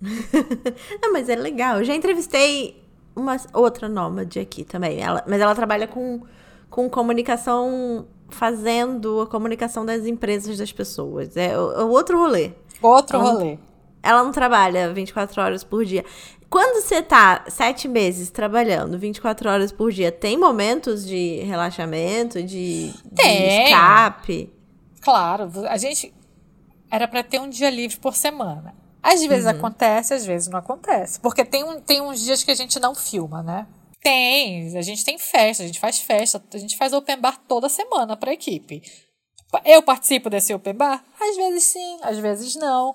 [1.12, 1.78] mas é legal.
[1.78, 2.89] Eu já entrevistei
[3.20, 5.00] uma outra nômade aqui também.
[5.00, 6.22] Ela, mas ela trabalha com,
[6.68, 11.36] com comunicação, fazendo a comunicação das empresas das pessoas.
[11.36, 12.52] É o, é outro rolê.
[12.82, 13.52] Outro ela rolê.
[13.52, 13.58] Não,
[14.02, 16.04] ela não trabalha 24 horas por dia.
[16.48, 22.92] Quando você tá sete meses trabalhando 24 horas por dia, tem momentos de relaxamento, de,
[23.04, 24.52] de escape?
[25.00, 26.12] Claro, a gente
[26.90, 28.74] era para ter um dia livre por semana.
[29.02, 29.50] Às vezes uhum.
[29.50, 31.20] acontece, às vezes não acontece.
[31.20, 33.66] Porque tem, um, tem uns dias que a gente não filma, né?
[34.02, 37.68] Tem, a gente tem festa, a gente faz festa, a gente faz open bar toda
[37.68, 38.82] semana pra equipe.
[39.64, 41.04] Eu participo desse open bar?
[41.20, 42.94] Às vezes sim, às vezes não.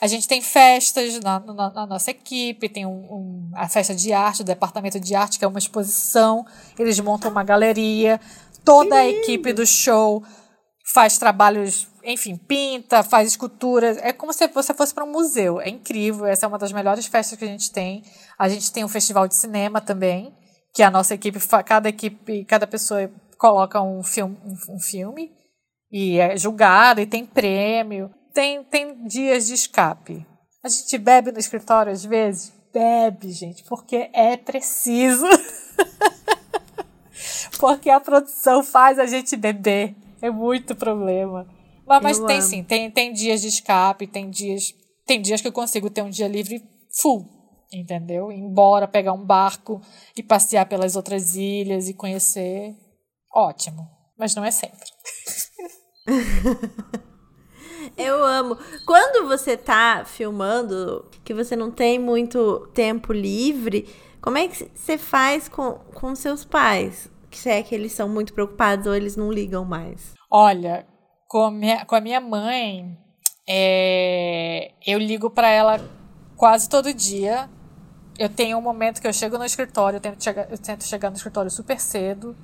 [0.00, 4.12] A gente tem festas na, na, na nossa equipe, tem um, um, a festa de
[4.12, 6.44] arte, o departamento de arte, que é uma exposição.
[6.78, 8.20] Eles montam uma galeria.
[8.64, 10.22] Toda a equipe do show
[10.92, 13.96] faz trabalhos enfim, pinta, faz esculturas.
[13.98, 15.60] É como se você fosse para um museu.
[15.60, 16.26] É incrível.
[16.26, 18.02] Essa é uma das melhores festas que a gente tem.
[18.38, 20.32] A gente tem um festival de cinema também,
[20.74, 25.32] que a nossa equipe, cada equipe, cada pessoa coloca um filme, um, um filme
[25.90, 28.10] e é julgado e tem prêmio.
[28.32, 30.26] Tem, tem dias de escape.
[30.62, 32.52] A gente bebe no escritório às vezes?
[32.72, 35.26] Bebe, gente, porque é preciso.
[37.60, 39.94] porque a produção faz a gente beber.
[40.20, 41.46] É muito problema.
[41.86, 44.74] Mas, mas tem sim, tem, tem dias de escape, tem dias,
[45.06, 46.62] tem dias que eu consigo ter um dia livre
[47.00, 47.28] full,
[47.72, 48.32] entendeu?
[48.32, 49.80] Ir embora, pegar um barco
[50.16, 52.74] e passear pelas outras ilhas e conhecer.
[53.34, 53.86] Ótimo,
[54.18, 54.88] mas não é sempre.
[57.96, 58.56] Eu amo.
[58.86, 63.86] Quando você tá filmando, que você não tem muito tempo livre,
[64.22, 67.10] como é que você faz com, com seus pais?
[67.30, 70.14] Se é que eles são muito preocupados ou eles não ligam mais?
[70.30, 70.86] Olha,
[71.28, 72.98] com, minha, com a minha mãe,
[73.46, 75.80] é, eu ligo para ela
[76.36, 77.48] quase todo dia.
[78.18, 81.10] Eu tenho um momento que eu chego no escritório, eu tento, chegar, eu tento chegar
[81.10, 82.36] no escritório super cedo,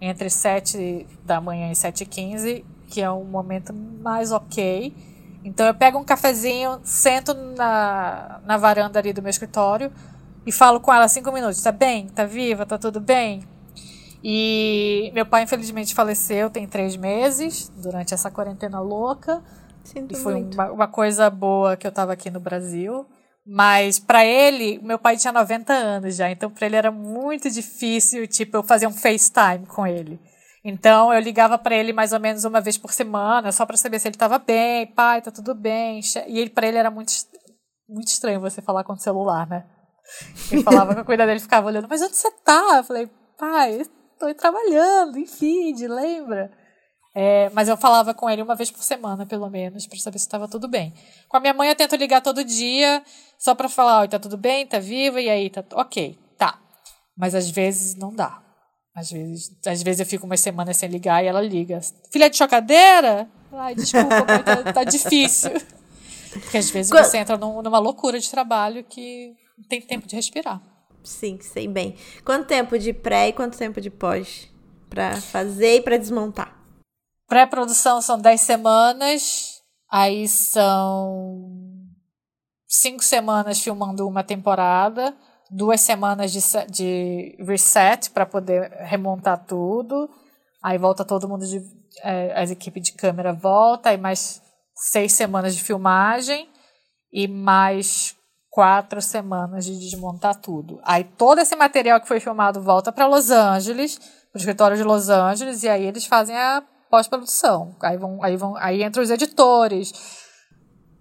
[0.00, 4.94] entre 7 da manhã e 7 e 15, que é um momento mais ok.
[5.44, 9.90] Então eu pego um cafezinho, sento na, na varanda ali do meu escritório
[10.46, 11.60] e falo com ela cinco minutos.
[11.62, 12.08] Tá bem?
[12.08, 12.66] Tá viva?
[12.66, 13.42] Tá tudo bem?
[14.22, 19.42] E meu pai, infelizmente, faleceu tem três meses, durante essa quarentena louca.
[19.82, 23.06] Sinto e foi uma, uma, coisa boa que eu estava aqui no Brasil.
[23.46, 28.26] Mas para ele, meu pai tinha 90 anos já, então para ele era muito difícil,
[28.28, 30.20] tipo, eu fazer um FaceTime com ele.
[30.62, 33.98] Então eu ligava para ele mais ou menos uma vez por semana, só para saber
[33.98, 36.00] se ele estava bem, pai, tá tudo bem.
[36.28, 37.12] E ele para ele era muito
[37.88, 39.64] muito estranho você falar com o celular, né?
[40.52, 42.76] Ele falava com a cuida dele, ficava olhando, mas onde você tá?
[42.76, 43.82] Eu falei, pai,
[44.20, 46.50] estou trabalhando em feed, lembra?
[47.14, 50.26] É, mas eu falava com ele uma vez por semana, pelo menos, para saber se
[50.26, 50.94] estava tudo bem.
[51.28, 53.02] Com a minha mãe eu tento ligar todo dia,
[53.38, 56.60] só para falar, oi, tá tudo bem, tá viva, e aí, tá ok, tá.
[57.16, 58.40] Mas às vezes não dá.
[58.94, 61.80] Às vezes, às vezes eu fico umas semanas sem ligar e ela liga.
[62.12, 63.28] Filha de chocadeira?
[63.52, 65.50] Ai, desculpa, tá, tá difícil.
[66.32, 70.14] Porque às vezes você entra num, numa loucura de trabalho que não tem tempo de
[70.14, 70.60] respirar.
[71.02, 71.96] Sim, sei bem.
[72.24, 74.48] Quanto tempo de pré e quanto tempo de pós?
[74.88, 76.56] Pra fazer e pra desmontar?
[77.28, 81.48] Pré-produção são 10 semanas, aí são
[82.66, 85.16] 5 semanas filmando uma temporada,
[85.50, 86.40] duas semanas de,
[86.70, 90.10] de reset para poder remontar tudo,
[90.62, 91.60] aí volta todo mundo de.
[92.02, 94.40] É, as equipes de câmera volta, aí mais
[94.74, 96.48] seis semanas de filmagem
[97.12, 98.16] e mais
[98.50, 100.80] quatro semanas de desmontar tudo.
[100.82, 104.82] Aí todo esse material que foi filmado volta para Los Angeles, para o escritório de
[104.82, 107.76] Los Angeles, e aí eles fazem a pós-produção.
[107.80, 109.92] Aí vão, aí vão, aí entram os editores.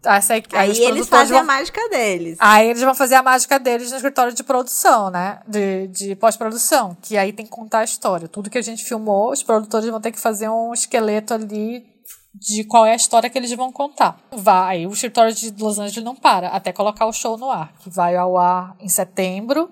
[0.01, 2.37] Essa, aí, aí eles fazem vão, a mágica deles.
[2.39, 5.41] Aí eles vão fazer a mágica deles no escritório de produção, né?
[5.45, 6.95] De, de pós-produção.
[7.01, 8.27] Que aí tem que contar a história.
[8.27, 11.85] Tudo que a gente filmou, os produtores vão ter que fazer um esqueleto ali
[12.34, 14.21] de qual é a história que eles vão contar.
[14.32, 17.89] Vai, o escritório de Los Angeles não para até colocar o show no ar, que
[17.89, 19.71] vai ao ar em setembro,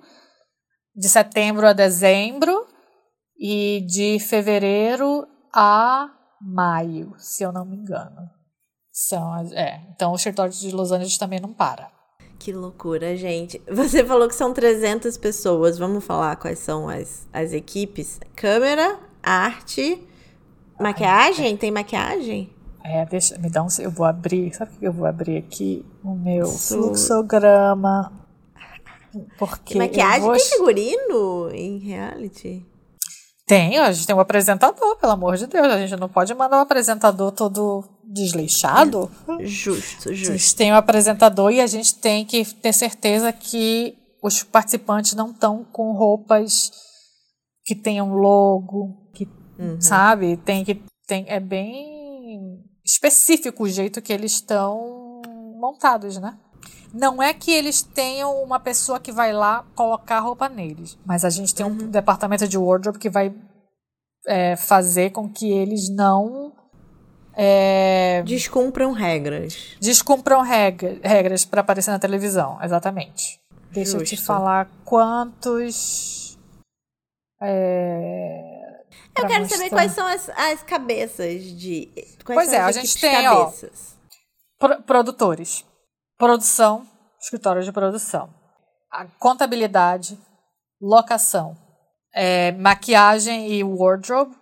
[0.95, 2.65] de setembro a dezembro
[3.39, 6.09] e de fevereiro a
[6.41, 8.37] maio, se eu não me engano.
[8.91, 11.91] São, é, então o escritório de Los Angeles também não para.
[12.39, 13.61] Que loucura, gente.
[13.71, 15.77] Você falou que são 300 pessoas.
[15.77, 18.19] Vamos falar quais são as, as equipes?
[18.35, 20.07] Câmera, arte,
[20.79, 21.47] Maquiagem?
[21.47, 22.53] Ai, Tem maquiagem?
[22.83, 23.67] É, deixa, me dá um.
[23.79, 24.53] Eu vou abrir.
[24.55, 25.85] Sabe o que eu vou abrir aqui?
[26.03, 26.75] O meu Su...
[26.75, 28.11] fluxograma.
[29.37, 29.73] Porque.
[29.73, 30.33] E maquiagem vou...
[30.33, 32.65] tem figurino em reality?
[33.45, 35.67] Tem, a gente tem um apresentador, pelo amor de Deus.
[35.67, 39.09] A gente não pode mandar o um apresentador todo desleixado.
[39.39, 40.33] Justo, justo.
[40.33, 45.13] A gente tem um apresentador e a gente tem que ter certeza que os participantes
[45.13, 46.71] não estão com roupas
[47.63, 49.09] que tenham logo,
[49.57, 49.81] Uhum.
[49.81, 50.37] Sabe?
[50.37, 50.81] Tem que.
[51.07, 55.21] Tem, é bem específico o jeito que eles estão
[55.59, 56.37] montados, né?
[56.93, 61.29] Não é que eles tenham uma pessoa que vai lá colocar roupa neles, mas a
[61.29, 61.89] gente tem um uhum.
[61.89, 63.33] departamento de wardrobe que vai
[64.25, 66.53] é, fazer com que eles não
[67.33, 69.77] é, descumpram regras.
[69.79, 73.39] Descumpram regra, regras para aparecer na televisão, exatamente.
[73.71, 74.03] Deixa Justo.
[74.03, 76.37] eu te falar quantos.
[77.39, 78.56] É,
[79.21, 79.57] eu quero mostrar.
[79.57, 81.91] saber quais são as, as cabeças de.
[82.25, 83.95] pois é, a gente tem, cabeças.
[84.61, 85.65] ó, pro, produtores,
[86.17, 86.87] produção,
[87.19, 88.33] escritórios de produção,
[88.91, 90.19] a contabilidade,
[90.81, 91.57] locação,
[92.13, 94.35] é, maquiagem e wardrobe.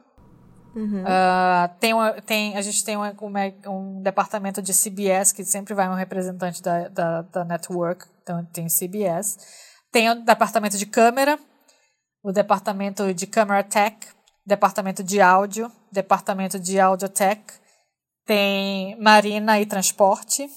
[0.75, 1.03] Uhum.
[1.03, 5.73] Uh, tem, uma, tem, a gente tem uma, uma, um departamento de CBS, que sempre
[5.73, 9.37] vai um representante da, da, da network, então tem CBS.
[9.89, 11.39] Tem o departamento de câmera,
[12.21, 13.95] o departamento de camera tech,
[14.45, 17.41] departamento de áudio, departamento de audiotech,
[18.25, 20.49] tem marina e transporte,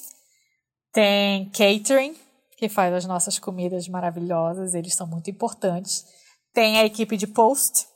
[0.93, 2.16] tem catering,
[2.57, 6.05] que faz as nossas comidas maravilhosas, eles são muito importantes.
[6.53, 7.86] Tem a equipe de post,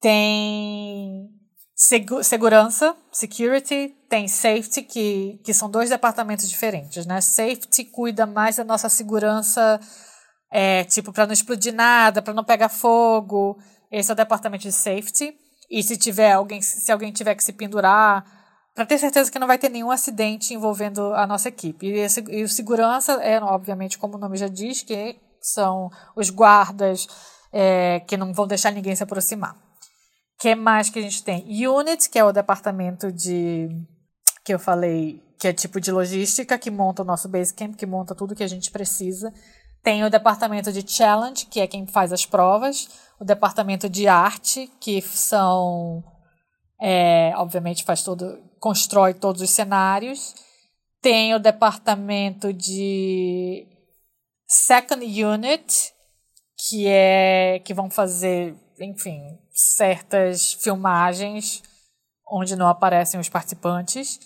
[0.00, 1.28] tem
[1.74, 7.20] segu segurança, security, tem safety, que, que são dois departamentos diferentes, né?
[7.20, 9.78] Safety cuida mais da nossa segurança,
[10.50, 13.58] é, tipo, para não explodir nada, para não pegar fogo.
[13.90, 15.34] Esse é o departamento de safety.
[15.70, 18.24] E se tiver alguém, se alguém tiver que se pendurar,
[18.74, 21.86] para ter certeza que não vai ter nenhum acidente envolvendo a nossa equipe.
[21.86, 26.28] E, esse, e o segurança é, obviamente, como o nome já diz, que são os
[26.28, 27.06] guardas
[27.52, 29.56] é, que não vão deixar ninguém se aproximar.
[30.38, 31.46] Que mais que a gente tem?
[31.66, 33.68] Unit, que é o departamento de
[34.44, 38.14] que eu falei, que é tipo de logística, que monta o nosso Basecamp, que monta
[38.14, 39.32] tudo que a gente precisa.
[39.86, 42.88] Tem o departamento de challenge, que é quem faz as provas
[43.20, 46.02] o departamento de arte, que são,
[46.82, 50.34] é, obviamente, faz todo, constrói todos os cenários.
[51.00, 53.64] Tem o departamento de
[54.48, 55.94] second unit,
[56.68, 61.62] que é que vão fazer, enfim, certas filmagens
[62.28, 64.18] onde não aparecem os participantes.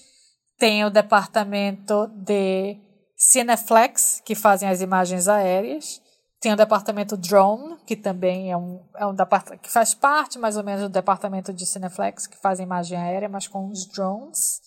[0.58, 2.80] Tem o departamento de
[3.20, 6.00] Cineflex, que fazem as imagens aéreas.
[6.40, 10.56] Tem o departamento Drone, que também é um, é um departamento que faz parte mais
[10.56, 14.62] ou menos do departamento de Cineflex, que faz imagem aérea, mas com os drones.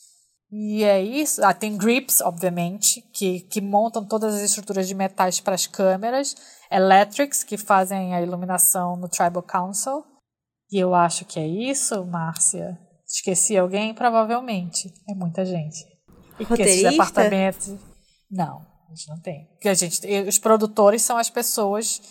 [0.51, 1.43] E é isso.
[1.43, 6.35] Ah, tem grips, obviamente, que, que montam todas as estruturas de metais para as câmeras.
[6.69, 10.03] Electrics, que fazem a iluminação no Tribal Council.
[10.71, 12.77] E eu acho que é isso, Márcia.
[13.03, 13.95] Esqueci alguém?
[13.95, 14.93] Provavelmente.
[15.09, 15.83] É muita gente.
[16.39, 16.87] E Roteirista?
[16.87, 17.92] esses departamentos.
[18.33, 19.45] Não, a gente não tem.
[19.53, 22.01] Porque a gente, os produtores são as pessoas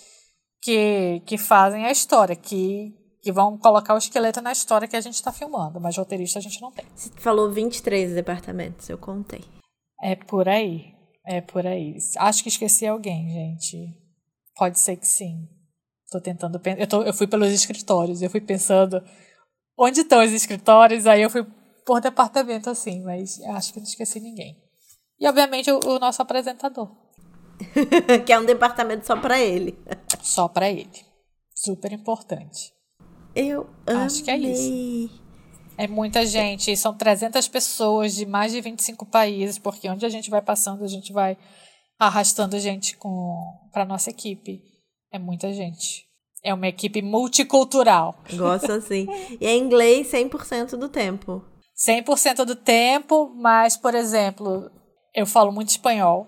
[0.62, 5.00] que, que fazem a história, que, que vão colocar o esqueleto na história que a
[5.00, 6.86] gente está filmando, mas roteirista a gente não tem.
[6.94, 9.44] Você falou 23 departamentos, eu contei.
[10.00, 10.94] É por aí.
[11.26, 11.96] É por aí.
[12.18, 13.92] Acho que esqueci alguém, gente.
[14.56, 15.48] Pode ser que sim.
[16.08, 16.80] Tô tentando pensar.
[16.80, 19.02] Eu, tô, eu fui pelos escritórios, eu fui pensando
[19.76, 21.44] onde estão os escritórios, aí eu fui
[21.84, 24.61] por departamento assim, mas acho que não esqueci ninguém.
[25.20, 26.90] E obviamente o, o nosso apresentador.
[28.26, 29.78] que é um departamento só para ele.
[30.20, 30.90] só para ele.
[31.54, 32.72] Super importante.
[33.34, 35.22] Eu acho que é isso.
[35.78, 40.28] É muita gente, são 300 pessoas de mais de 25 países, porque onde a gente
[40.28, 41.36] vai passando, a gente vai
[41.98, 42.96] arrastando gente
[43.72, 44.62] para nossa equipe.
[45.10, 46.04] É muita gente.
[46.44, 48.14] É uma equipe multicultural.
[48.34, 49.06] Gosto assim.
[49.40, 51.42] e é inglês 100% do tempo.
[51.76, 54.70] 100% do tempo, mas, por exemplo,
[55.14, 56.26] eu falo muito espanhol.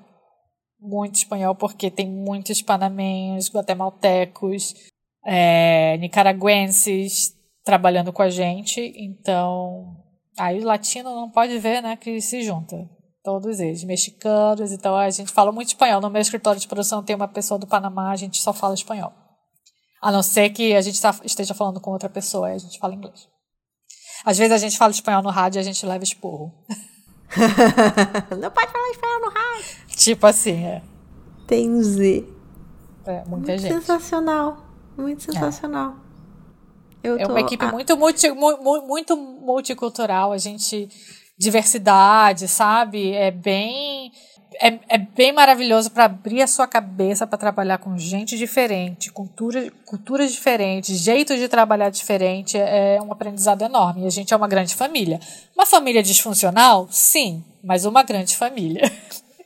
[0.80, 4.74] Muito espanhol, porque tem muitos panamenhos, guatemaltecos,
[5.24, 7.32] é, nicaragüenses
[7.64, 8.92] trabalhando com a gente.
[8.96, 9.96] Então,
[10.38, 12.76] aí o latino não pode ver, né, que se junta.
[13.22, 14.70] Todos eles, mexicanos.
[14.70, 16.02] Então, a gente fala muito espanhol.
[16.02, 19.12] No meu escritório de produção tem uma pessoa do Panamá, a gente só fala espanhol.
[20.02, 22.94] A não ser que a gente tá, esteja falando com outra pessoa, a gente fala
[22.94, 23.26] inglês.
[24.22, 26.52] Às vezes a gente fala espanhol no rádio e a gente leva esporro.
[28.40, 29.86] não pode falar no rádio.
[29.88, 30.82] Tipo assim, é.
[31.46, 32.24] Tem Z.
[33.04, 33.74] É, muita muito gente.
[33.74, 34.64] Sensacional.
[34.96, 35.32] Muito é.
[35.32, 35.96] sensacional.
[37.02, 40.32] É, é uma equipe muito, multi, muito multicultural.
[40.32, 40.88] A gente.
[41.36, 43.10] Diversidade, sabe?
[43.10, 44.12] É bem
[44.60, 49.72] é, é bem maravilhoso para abrir a sua cabeça para trabalhar com gente diferente, cultura,
[49.84, 52.56] culturas diferentes, jeitos de trabalhar diferente.
[52.56, 54.04] É um aprendizado enorme.
[54.04, 55.20] E a gente é uma grande família.
[55.54, 56.88] Uma família disfuncional?
[56.90, 58.90] Sim, mas uma grande família.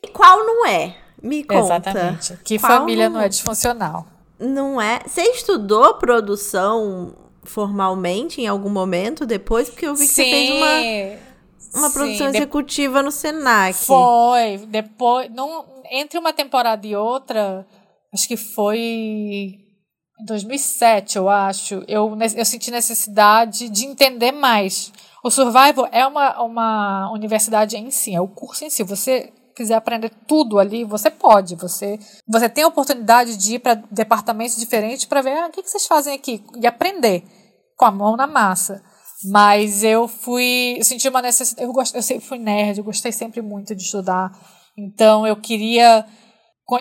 [0.02, 0.94] E qual não é?
[1.22, 1.90] Me conta.
[1.90, 2.38] Exatamente.
[2.44, 4.06] Que qual família não é disfuncional?
[4.38, 5.00] Não é.
[5.04, 9.68] Você estudou produção formalmente em algum momento depois?
[9.68, 10.24] Porque eu vi que Sim.
[10.24, 11.27] você fez uma
[11.74, 13.74] uma produção Sim, executiva no Senac.
[13.74, 14.58] Foi.
[14.68, 17.66] Depois, num, entre uma temporada e outra,
[18.12, 18.78] acho que foi
[20.20, 24.92] em 2007, eu acho, eu, eu senti necessidade de entender mais.
[25.22, 28.82] O Survival é uma, uma universidade em si, é o curso em si.
[28.82, 31.56] Você quiser aprender tudo ali, você pode.
[31.56, 35.62] Você, você tem a oportunidade de ir para departamentos diferentes para ver ah, o que,
[35.62, 37.24] que vocês fazem aqui e aprender
[37.76, 38.82] com a mão na massa.
[39.24, 40.76] Mas eu fui.
[40.78, 41.66] Eu senti uma necessidade.
[41.66, 44.30] Eu, gost, eu sempre fui nerd, eu gostei sempre muito de estudar.
[44.76, 46.06] Então eu queria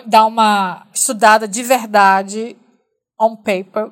[0.06, 2.56] dar uma estudada de verdade
[3.20, 3.90] on paper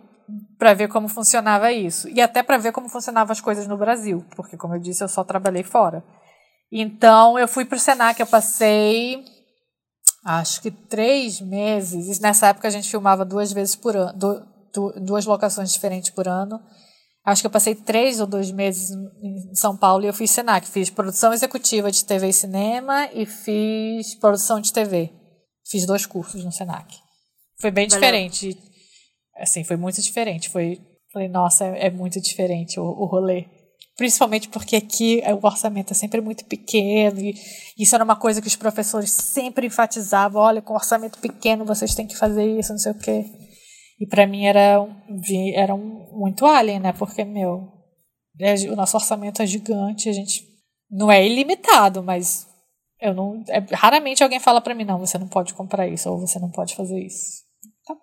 [0.59, 2.09] para ver como funcionava isso.
[2.09, 5.09] E até para ver como funcionavam as coisas no Brasil, porque, como eu disse, eu
[5.09, 6.05] só trabalhei fora.
[6.71, 9.25] Então eu fui para o Senac, eu passei
[10.25, 12.19] acho que três meses.
[12.19, 14.13] Nessa época a gente filmava duas vezes por ano,
[15.01, 16.61] duas locações diferentes por ano.
[17.27, 20.69] Acho que eu passei três ou dois meses em São Paulo e eu fiz Senac.
[20.69, 25.11] Fiz produção executiva de TV e cinema e fiz produção de TV.
[25.69, 26.97] Fiz dois cursos no Senac.
[27.61, 28.01] Foi bem Valeu.
[28.01, 28.57] diferente.
[29.39, 30.49] Assim, foi muito diferente.
[30.49, 30.81] Foi,
[31.13, 33.47] falei, nossa, é, é muito diferente o, o rolê.
[33.97, 37.35] Principalmente porque aqui o orçamento é sempre muito pequeno e
[37.77, 40.41] isso era uma coisa que os professores sempre enfatizavam.
[40.41, 43.25] Olha, com orçamento pequeno vocês têm que fazer isso, não sei o quê.
[43.99, 44.87] E para mim era,
[45.55, 46.93] era um, muito alien, né?
[46.93, 47.73] Porque, meu,
[48.39, 50.45] é, o nosso orçamento é gigante, a gente
[50.91, 52.47] não é ilimitado, mas
[53.01, 53.43] eu não.
[53.49, 56.51] É, raramente alguém fala para mim, não, você não pode comprar isso, ou você não
[56.51, 57.45] pode fazer isso.
[57.87, 58.01] Tá bom.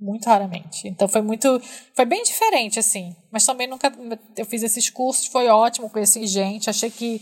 [0.00, 0.86] Muito raramente.
[0.86, 1.60] Então foi muito.
[1.94, 3.14] Foi bem diferente, assim.
[3.32, 3.92] Mas também nunca.
[4.36, 7.20] Eu fiz esses cursos, foi ótimo, conheci gente, achei que,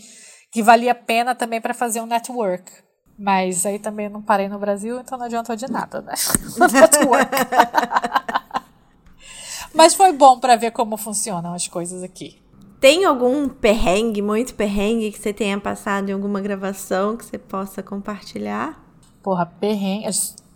[0.52, 2.70] que valia a pena também para fazer um network.
[3.18, 6.12] Mas aí também não parei no Brasil, então não adiantou de nada, né?
[9.72, 12.42] Mas foi bom para ver como funcionam as coisas aqui.
[12.80, 17.82] Tem algum perrengue, muito perrengue, que você tenha passado em alguma gravação que você possa
[17.82, 18.78] compartilhar?
[19.22, 20.08] Porra, perrengue.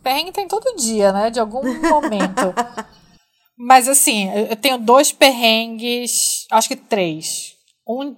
[0.03, 1.31] Perrengue tem todo dia, né?
[1.31, 2.55] De algum momento.
[3.57, 7.55] Mas assim, eu tenho dois perrengues, acho que três.
[7.87, 8.17] Um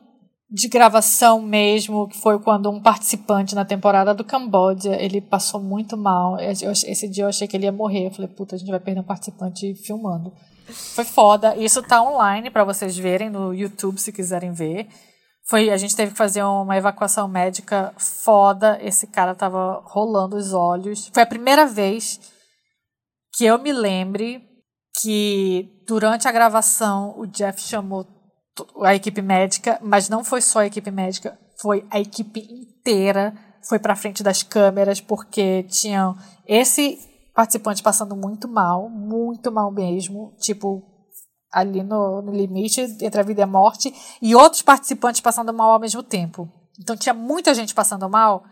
[0.53, 5.97] de gravação mesmo, que foi quando um participante na temporada do Camboja, ele passou muito
[5.97, 6.37] mal.
[6.39, 8.09] Esse dia eu achei que ele ia morrer.
[8.09, 10.31] Eu falei, puta, a gente vai perder um participante filmando.
[10.67, 11.57] Foi foda.
[11.57, 14.89] Isso tá online para vocês verem no YouTube se quiserem ver.
[15.49, 18.79] Foi, a gente teve que fazer uma evacuação médica foda.
[18.83, 21.11] Esse cara tava rolando os olhos.
[21.15, 22.21] Foi a primeira vez
[23.35, 24.47] que eu me lembre
[25.01, 28.07] que durante a gravação o Jeff chamou
[28.83, 33.79] a equipe médica, mas não foi só a equipe médica, foi a equipe inteira foi
[33.79, 36.99] para frente das câmeras porque tinham esse
[37.35, 40.83] participante passando muito mal, muito mal mesmo, tipo
[41.51, 45.73] ali no, no limite entre a vida e a morte, e outros participantes passando mal
[45.73, 46.51] ao mesmo tempo.
[46.81, 48.43] Então tinha muita gente passando mal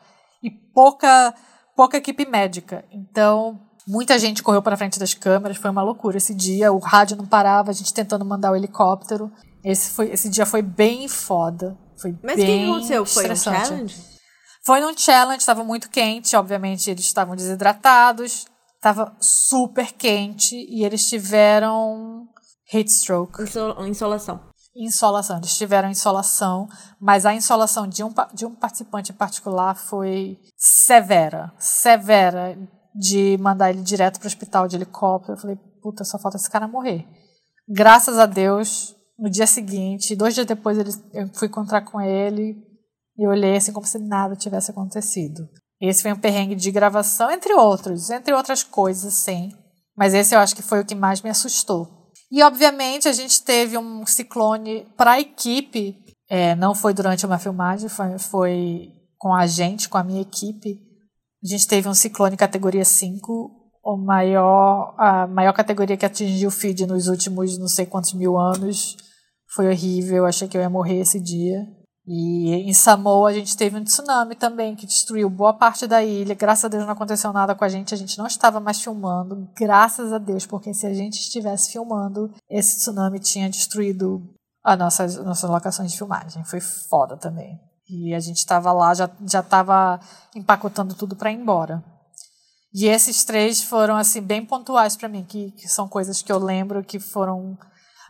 [0.42, 1.34] e pouca
[1.74, 2.84] pouca equipe médica.
[2.92, 6.72] Então muita gente correu para frente das câmeras, foi uma loucura esse dia.
[6.72, 9.32] O rádio não parava, a gente tentando mandar o helicóptero.
[9.64, 11.76] Esse foi esse dia foi bem foda.
[12.00, 13.06] Foi Mas o que aconteceu?
[13.06, 14.10] Foi um challenge?
[14.64, 18.46] Foi num challenge, estava muito quente, obviamente eles estavam desidratados,
[18.76, 22.28] estava super quente e eles tiveram
[22.72, 23.42] heat stroke.
[23.86, 24.40] insolação.
[24.76, 26.68] Insolação, eles tiveram insolação,
[27.00, 32.56] mas a insolação de um, de um participante em particular foi severa, severa,
[32.94, 35.34] de mandar ele direto para o hospital de helicóptero.
[35.34, 37.04] Eu falei, puta, só falta esse cara morrer.
[37.68, 42.56] Graças a Deus, no dia seguinte, dois dias depois, ele, eu fui encontrar com ele,
[43.20, 45.46] e olhei assim como se nada tivesse acontecido.
[45.78, 49.52] Esse foi um perrengue de gravação, entre outros, entre outras coisas, sim.
[49.96, 52.10] Mas esse eu acho que foi o que mais me assustou.
[52.32, 55.98] E, obviamente, a gente teve um ciclone para a equipe.
[56.28, 60.80] É, não foi durante uma filmagem, foi, foi com a gente, com a minha equipe.
[61.42, 63.50] A gente teve um ciclone categoria 5,
[63.82, 68.38] o maior, a maior categoria que atingiu o feed nos últimos não sei quantos mil
[68.38, 68.96] anos.
[69.54, 71.66] Foi horrível, achei que eu ia morrer esse dia.
[72.06, 76.34] E em Samoa a gente teve um tsunami também que destruiu boa parte da ilha.
[76.34, 79.48] Graças a Deus não aconteceu nada com a gente, a gente não estava mais filmando.
[79.56, 84.22] Graças a Deus, porque se a gente estivesse filmando, esse tsunami tinha destruído
[84.64, 86.44] as nossas, nossas locações de filmagem.
[86.44, 87.58] Foi foda também.
[87.88, 90.00] E a gente estava lá, já já estava
[90.34, 91.82] empacotando tudo para ir embora.
[92.72, 96.38] E esses três foram assim bem pontuais para mim, que, que são coisas que eu
[96.38, 97.58] lembro que foram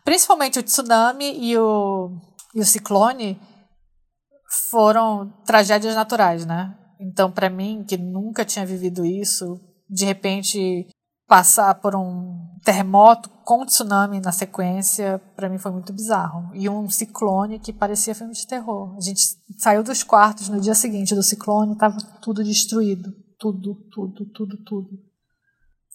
[0.04, 2.10] principalmente o tsunami e o,
[2.54, 3.40] e o ciclone
[4.70, 6.76] foram tragédias naturais, né?
[7.00, 10.86] Então, para mim, que nunca tinha vivido isso, de repente
[11.26, 16.50] passar por um terremoto com tsunami na sequência, para mim foi muito bizarro.
[16.54, 18.96] E um ciclone que parecia filme de terror.
[18.96, 19.20] A gente
[19.56, 24.88] saiu dos quartos no dia seguinte do ciclone, estava tudo destruído, tudo, tudo, tudo, tudo.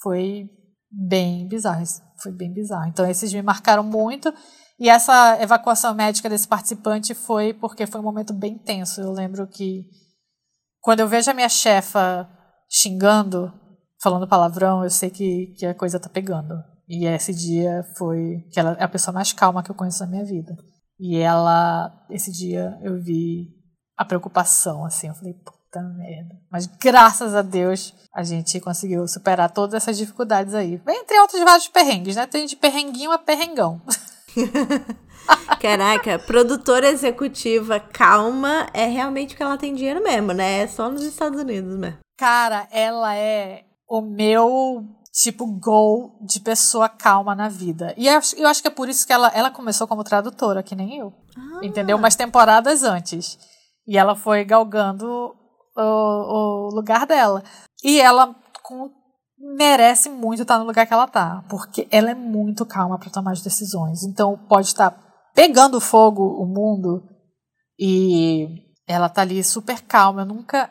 [0.02, 0.50] Foi
[0.96, 1.84] bem bizarro,
[2.22, 2.88] foi bem bizarro.
[2.88, 4.34] Então esses me marcaram muito
[4.80, 9.02] e essa evacuação médica desse participante foi porque foi um momento bem tenso.
[9.02, 9.86] Eu lembro que
[10.82, 12.30] quando eu vejo a minha chefa
[12.70, 13.54] xingando,
[14.02, 16.56] falando palavrão, eu sei que, que a coisa tá pegando.
[16.88, 20.10] E esse dia foi que ela é a pessoa mais calma que eu conheço na
[20.10, 20.56] minha vida.
[21.00, 23.50] E ela, esse dia eu vi
[23.98, 25.34] a preocupação, assim, eu falei,
[25.76, 26.36] puta merda.
[26.50, 30.82] Mas graças a Deus a gente conseguiu superar todas essas dificuldades aí.
[30.88, 32.26] Entre outros vários perrengues, né?
[32.26, 33.82] Tem de perrenguinho a perrengão.
[35.60, 40.62] Caraca, produtora executiva calma é realmente porque ela tem dinheiro mesmo, né?
[40.62, 41.98] É só nos Estados Unidos mesmo.
[42.18, 47.94] Cara, ela é o meu tipo goal de pessoa calma na vida.
[47.98, 50.76] E eu, eu acho que é por isso que ela, ela começou como tradutora, que
[50.76, 51.14] nem eu.
[51.36, 51.60] Ah.
[51.64, 51.98] Entendeu?
[51.98, 53.38] Umas temporadas antes.
[53.88, 55.36] E ela foi galgando
[55.76, 57.44] o, o lugar dela.
[57.84, 58.92] E ela, com
[59.38, 63.32] merece muito estar no lugar que ela tá, porque ela é muito calma para tomar
[63.32, 64.04] as decisões.
[64.04, 64.96] Então pode estar
[65.34, 67.04] pegando fogo o mundo
[67.78, 68.48] e
[68.88, 70.22] ela tá ali super calma.
[70.22, 70.70] Eu nunca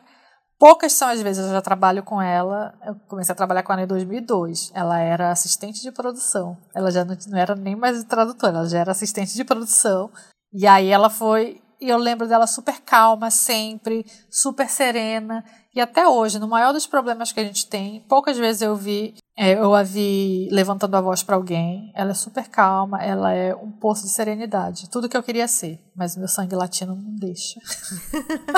[0.59, 2.75] poucas são as vezes eu já trabalho com ela.
[2.85, 4.73] Eu comecei a trabalhar com ela em 2002.
[4.75, 6.57] Ela era assistente de produção.
[6.75, 10.11] Ela já não, não era nem mais tradutora, ela já era assistente de produção.
[10.53, 15.45] E aí ela foi e eu lembro dela super calma sempre, super serena.
[15.75, 19.15] E até hoje, no maior dos problemas que a gente tem, poucas vezes eu vi,
[19.37, 21.93] é, eu a vi levantando a voz para alguém.
[21.95, 24.89] Ela é super calma, ela é um poço de serenidade.
[24.89, 27.61] Tudo que eu queria ser, mas meu sangue latino não deixa.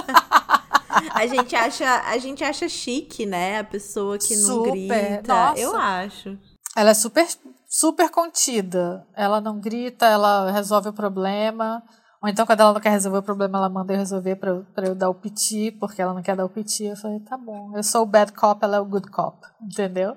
[1.12, 3.58] a gente acha, a gente acha chique, né?
[3.58, 5.34] A pessoa que não super, grita.
[5.34, 5.60] Nossa.
[5.60, 6.38] Eu acho.
[6.76, 7.26] Ela é super
[7.68, 9.04] super contida.
[9.14, 11.82] Ela não grita, ela resolve o problema.
[12.22, 14.66] Ou então, quando ela não quer resolver o problema, ela manda eu resolver pra, eu,
[14.74, 16.84] pra eu dar o piti, porque ela não quer dar o piti.
[16.84, 19.46] Eu falei, tá bom, eu sou o bad cop, ela é o good cop.
[19.62, 20.16] Entendeu?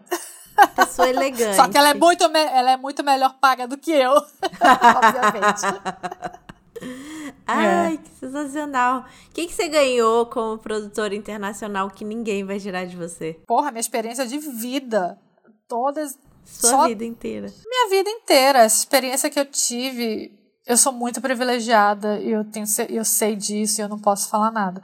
[0.76, 1.56] Pessoa elegante.
[1.56, 4.12] Só que ela é muito, ela é muito melhor paga do que eu,
[4.60, 5.62] obviamente.
[7.46, 7.98] Ai, é.
[7.98, 9.02] que sensacional.
[9.02, 13.40] O que, que você ganhou como produtora internacional que ninguém vai tirar de você?
[13.48, 15.20] Porra, minha experiência de vida.
[15.68, 16.18] Todas.
[16.46, 16.88] Sua só...
[16.88, 17.48] vida inteira.
[17.66, 18.60] Minha vida inteira.
[18.60, 20.39] Essa experiência que eu tive
[20.70, 24.52] eu sou muito privilegiada e eu, tenho, eu sei disso e eu não posso falar
[24.52, 24.84] nada.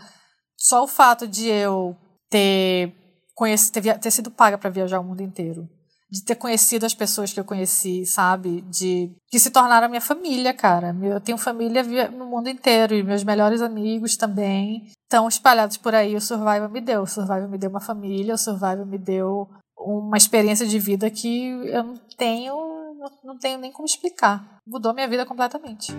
[0.58, 1.96] Só o fato de eu
[2.28, 2.92] ter,
[3.36, 5.70] conhecido, ter, ter sido paga para viajar o mundo inteiro,
[6.10, 8.62] de ter conhecido as pessoas que eu conheci, sabe?
[8.62, 10.96] De que se tornaram minha família, cara.
[11.04, 16.16] Eu tenho família no mundo inteiro e meus melhores amigos também estão espalhados por aí.
[16.16, 17.04] O Survival me deu.
[17.04, 21.48] O Survival me deu uma família, o Survival me deu uma experiência de vida que
[21.68, 22.85] eu não tenho,
[23.24, 24.62] não tenho nem como explicar.
[24.66, 25.94] Mudou minha vida completamente.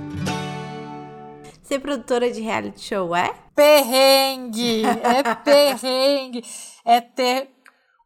[1.63, 3.35] Ser produtora de reality show é?
[3.55, 4.83] Perrengue!
[5.03, 6.45] É perrengue!
[6.85, 7.51] É ter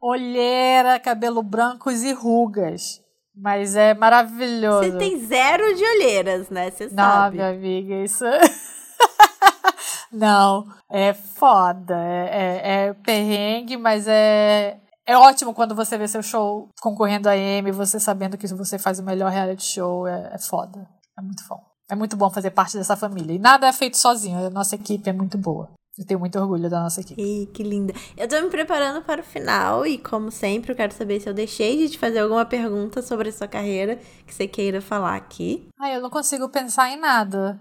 [0.00, 3.02] olheira, cabelo brancos e rugas.
[3.36, 4.90] Mas é maravilhoso.
[4.90, 6.70] Você tem zero de olheiras, né?
[6.70, 7.38] Você sabe.
[7.38, 8.24] Não, minha amiga, isso.
[10.12, 11.96] Não, é foda.
[11.96, 14.78] É, é, é, perrengue, mas é.
[15.10, 19.00] É ótimo quando você vê seu show concorrendo a M, você sabendo que você faz
[19.00, 20.06] o melhor reality show.
[20.06, 20.88] É, é foda.
[21.18, 21.60] É muito bom.
[21.90, 23.34] É muito bom fazer parte dessa família.
[23.34, 24.46] E nada é feito sozinho.
[24.46, 25.68] A nossa equipe é muito boa.
[25.98, 27.20] Eu tenho muito orgulho da nossa equipe.
[27.20, 27.92] Ih, que linda.
[28.16, 31.34] Eu tô me preparando para o final e, como sempre, eu quero saber se eu
[31.34, 35.66] deixei de te fazer alguma pergunta sobre a sua carreira que você queira falar aqui.
[35.76, 37.60] Ah, eu não consigo pensar em nada.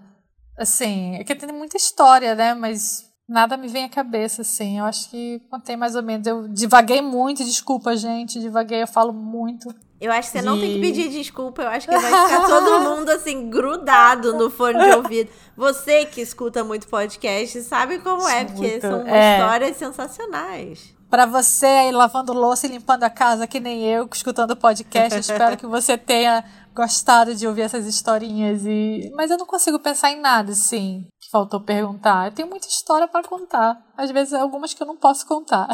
[0.55, 2.53] Assim, é que tem muita história, né?
[2.53, 4.79] Mas nada me vem à cabeça, assim.
[4.79, 6.25] Eu acho que contei mais ou menos.
[6.25, 8.39] Eu divaguei muito, desculpa, gente.
[8.39, 9.73] Divaguei, eu falo muito.
[10.01, 10.45] Eu acho que você de...
[10.45, 14.49] não tem que pedir desculpa, eu acho que vai ficar todo mundo assim, grudado no
[14.49, 15.29] fone de ouvido.
[15.57, 19.37] Você que escuta muito podcast sabe como é, porque são é.
[19.37, 20.95] histórias sensacionais.
[21.09, 25.57] Para você aí lavando louça e limpando a casa, que nem eu, escutando podcast, espero
[25.57, 28.61] que você tenha gostado de ouvir essas historinhas.
[28.63, 32.25] e Mas eu não consigo pensar em nada, assim, que faltou perguntar.
[32.25, 33.79] Eu tenho muita história para contar.
[33.95, 35.67] Às vezes, algumas que eu não posso contar.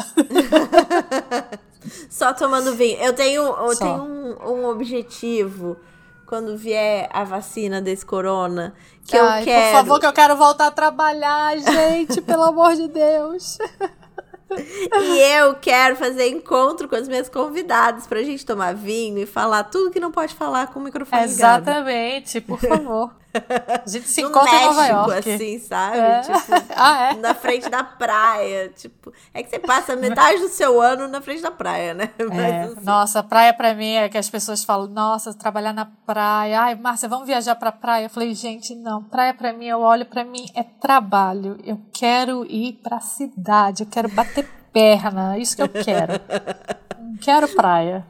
[2.10, 2.98] Só tomando vinho.
[2.98, 5.76] Eu tenho, eu tenho um, um, objetivo
[6.26, 8.74] quando vier a vacina desse corona.
[9.06, 9.66] Que Ai, eu quero.
[9.66, 13.56] Por favor, que eu quero voltar a trabalhar, gente, pelo amor de Deus.
[14.50, 19.64] e eu quero fazer encontro com as minhas convidadas pra gente tomar vinho e falar
[19.64, 22.46] tudo que não pode falar com o microfone Exatamente, ligado.
[22.46, 23.16] por favor.
[23.36, 25.34] A gente se no encontra México, em Nova York.
[25.34, 25.98] assim, sabe?
[25.98, 26.20] É.
[26.20, 27.14] Tipo, ah, é?
[27.14, 28.68] na frente da praia.
[28.70, 32.10] Tipo, é que você passa metade do seu ano na frente da praia, né?
[32.18, 32.62] É.
[32.62, 32.84] Assim...
[32.84, 36.60] Nossa, praia pra mim é que as pessoas falam, nossa, trabalhar na praia.
[36.60, 38.06] Ai, Márcia, vamos viajar pra praia?
[38.06, 39.02] Eu falei, gente, não.
[39.02, 41.58] Praia pra mim, eu olho pra mim, é trabalho.
[41.64, 46.14] Eu quero ir pra cidade, eu quero bater perna, é isso que eu quero.
[46.98, 48.04] Não quero praia.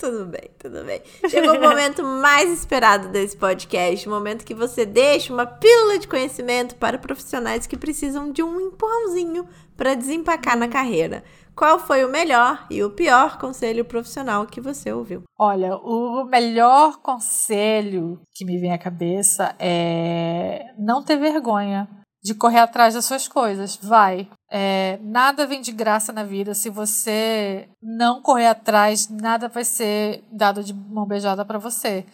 [0.00, 1.02] Tudo bem, tudo bem.
[1.28, 6.08] Chegou o momento mais esperado desse podcast, o momento que você deixa uma pílula de
[6.08, 9.46] conhecimento para profissionais que precisam de um empurrãozinho
[9.76, 11.22] para desempacar na carreira.
[11.54, 15.22] Qual foi o melhor e o pior conselho profissional que você ouviu?
[15.38, 21.86] Olha, o melhor conselho que me vem à cabeça é não ter vergonha
[22.24, 23.76] de correr atrás das suas coisas.
[23.76, 24.30] Vai.
[24.50, 26.54] É, nada vem de graça na vida.
[26.54, 32.04] Se você não correr atrás, nada vai ser dado de mão beijada para você.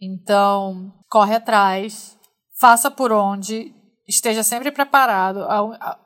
[0.00, 2.16] Então, corre atrás,
[2.60, 3.74] faça por onde,
[4.06, 5.40] esteja sempre preparado.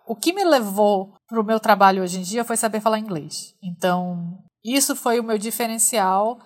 [0.06, 3.54] O que me levou para o meu trabalho hoje em dia foi saber falar inglês.
[3.62, 6.38] Então, isso foi o meu diferencial.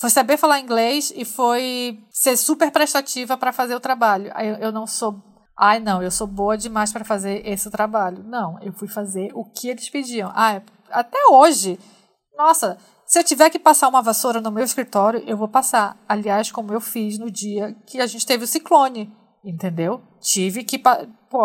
[0.00, 4.32] Foi saber falar inglês e foi ser super prestativa para fazer o trabalho.
[4.38, 5.22] Eu, eu não sou
[5.58, 8.22] Ai, não, eu sou boa demais para fazer esse trabalho.
[8.22, 10.30] Não, eu fui fazer o que eles pediam.
[10.32, 11.80] Ah, até hoje.
[12.36, 15.96] Nossa, se eu tiver que passar uma vassoura no meu escritório, eu vou passar.
[16.08, 19.12] Aliás, como eu fiz no dia que a gente teve o ciclone,
[19.44, 20.00] entendeu?
[20.20, 21.42] Tive que, pô,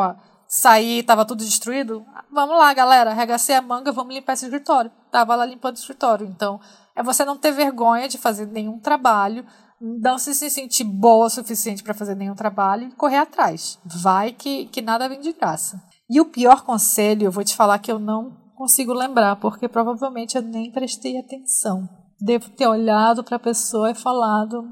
[0.48, 2.06] sair, tava tudo destruído.
[2.32, 4.92] Vamos lá, galera, arregacei a manga, vamos limpar esse escritório.
[5.10, 6.28] Tava lá limpando o escritório.
[6.28, 6.60] Então,
[6.96, 9.44] é você não ter vergonha de fazer nenhum trabalho
[9.84, 13.78] não se sentir boa o suficiente para fazer nenhum trabalho e correr atrás.
[13.84, 15.84] Vai que, que nada vem de graça.
[16.10, 20.38] E o pior conselho, eu vou te falar que eu não consigo lembrar, porque provavelmente
[20.38, 21.90] eu nem prestei atenção.
[22.18, 24.64] Devo ter olhado para a pessoa e falado: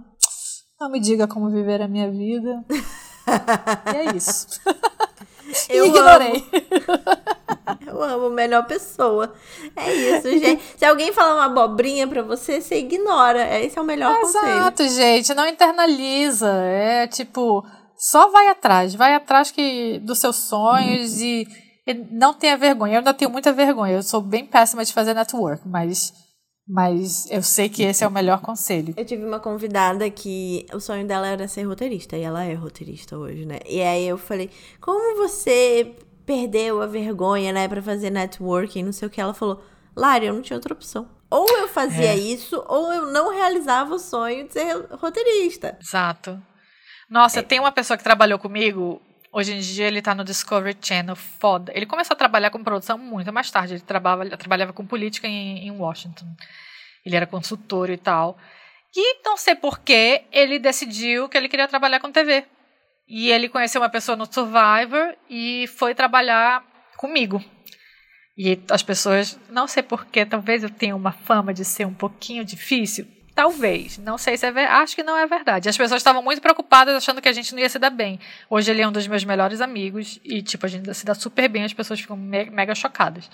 [0.79, 2.63] não me diga como viver a minha vida.
[3.93, 4.47] e é isso.
[5.69, 6.45] Eu ignorei.
[6.87, 7.81] Amo.
[7.85, 9.33] Eu amo, melhor pessoa.
[9.75, 10.61] É isso, gente.
[10.77, 13.59] Se alguém falar uma abobrinha pra você, você ignora.
[13.59, 14.57] Esse é o melhor Exato, conselho.
[14.57, 15.33] Exato, gente.
[15.33, 16.49] Não internaliza.
[16.49, 17.65] É tipo,
[17.97, 18.95] só vai atrás.
[18.95, 21.23] Vai atrás que, dos seus sonhos hum.
[21.23, 21.47] e,
[21.87, 22.95] e não tenha vergonha.
[22.95, 23.93] Eu ainda tenho muita vergonha.
[23.93, 26.13] Eu sou bem péssima de fazer network, mas
[26.67, 28.93] mas eu sei que esse é o melhor conselho.
[28.95, 33.17] Eu tive uma convidada que o sonho dela era ser roteirista, e ela é roteirista
[33.17, 33.59] hoje, né?
[33.67, 39.07] E aí eu falei: como você perdeu a vergonha, né, para fazer networking, não sei
[39.07, 39.19] o que?
[39.19, 39.63] Ela falou:
[39.95, 41.07] Lari, eu não tinha outra opção.
[41.29, 42.17] Ou eu fazia é.
[42.17, 45.77] isso, ou eu não realizava o sonho de ser roteirista.
[45.81, 46.41] Exato.
[47.09, 47.43] Nossa, é.
[47.43, 49.01] tem uma pessoa que trabalhou comigo
[49.33, 51.71] Hoje em dia ele tá no Discovery Channel, foda.
[51.73, 53.75] Ele começou a trabalhar com produção muito mais tarde.
[53.75, 56.25] Ele trabalhava, trabalhava com política em, em Washington.
[57.05, 58.37] Ele era consultor e tal.
[58.93, 62.45] E não sei porquê, ele decidiu que ele queria trabalhar com TV.
[63.07, 66.63] E ele conheceu uma pessoa no Survivor e foi trabalhar
[66.97, 67.41] comigo.
[68.37, 72.43] E as pessoas, não sei porquê, talvez eu tenha uma fama de ser um pouquinho
[72.43, 73.07] difícil.
[73.33, 75.69] Talvez, não sei se é verdade, acho que não é verdade.
[75.69, 78.19] As pessoas estavam muito preocupadas achando que a gente não ia se dar bem.
[78.49, 81.47] Hoje ele é um dos meus melhores amigos e, tipo, a gente se dá super
[81.47, 83.29] bem, as pessoas ficam me mega chocadas.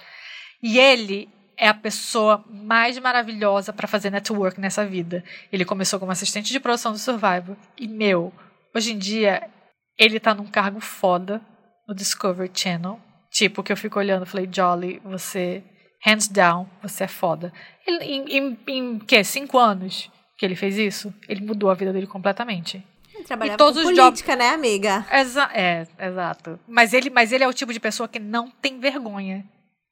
[0.62, 5.24] E ele é a pessoa mais maravilhosa para fazer network nessa vida.
[5.52, 8.32] Ele começou como assistente de produção do Survivor e, meu,
[8.76, 9.50] hoje em dia
[9.98, 11.42] ele tá num cargo foda
[11.88, 13.00] no Discovery Channel.
[13.32, 15.64] Tipo, que eu fico olhando e falei, Jolly, você,
[16.04, 17.52] hands down, você é foda.
[17.86, 21.92] Ele, em, em, em que, cinco anos que ele fez isso, ele mudou a vida
[21.92, 22.86] dele completamente.
[23.14, 24.46] Ele trabalhava e todos com os política, jobs...
[24.48, 25.06] né, amiga?
[25.12, 26.60] Exa é, exato.
[26.68, 29.44] Mas ele, mas ele é o tipo de pessoa que não tem vergonha.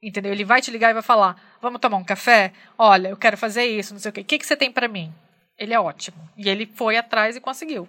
[0.02, 0.32] Entendeu?
[0.32, 2.54] Ele vai te ligar e vai falar: Vamos tomar um café?
[2.78, 4.22] Olha, eu quero fazer isso, não sei o quê.
[4.22, 5.12] O que, que você tem para mim?
[5.58, 6.18] Ele é ótimo.
[6.38, 7.88] E ele foi atrás e conseguiu.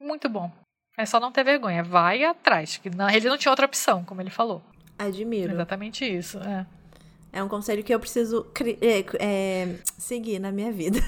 [0.00, 0.50] Muito bom.
[0.98, 1.84] É só não ter vergonha.
[1.84, 2.78] Vai atrás.
[2.78, 4.62] Que não, ele não tinha outra opção, como ele falou.
[4.98, 5.52] Admiro.
[5.52, 6.38] Exatamente isso.
[6.38, 6.66] É.
[7.34, 8.46] É um conselho que eu preciso
[8.82, 10.98] é, é, seguir na minha vida.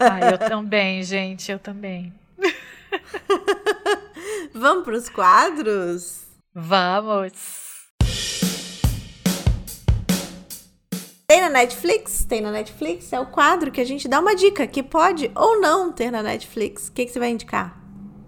[0.00, 2.10] Ah, eu também, gente, eu também.
[4.54, 6.22] Vamos para os quadros?
[6.54, 7.32] Vamos!
[11.26, 12.24] Tem na Netflix?
[12.24, 13.12] Tem na Netflix.
[13.12, 16.22] É o quadro que a gente dá uma dica que pode ou não ter na
[16.22, 16.88] Netflix.
[16.88, 17.78] O que, que você vai indicar?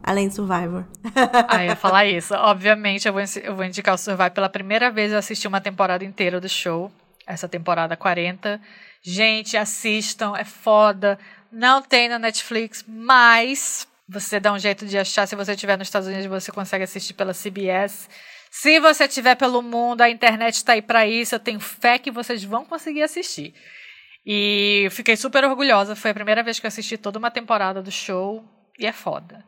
[0.02, 0.84] Além de Survivor.
[1.48, 2.34] ah, eu ia falar isso.
[2.34, 4.30] Obviamente, eu vou, eu vou indicar o Survivor.
[4.30, 6.92] Pela primeira vez, eu assisti uma temporada inteira do show
[7.26, 8.60] essa temporada 40.
[9.02, 11.18] Gente, assistam, é foda.
[11.50, 15.26] Não tem na Netflix, mas você dá um jeito de achar.
[15.26, 18.08] Se você estiver nos Estados Unidos, você consegue assistir pela CBS.
[18.50, 21.34] Se você estiver pelo mundo, a internet está aí para isso.
[21.34, 23.54] Eu tenho fé que vocês vão conseguir assistir.
[24.24, 25.96] E fiquei super orgulhosa.
[25.96, 28.44] Foi a primeira vez que eu assisti toda uma temporada do show.
[28.78, 29.44] E é foda.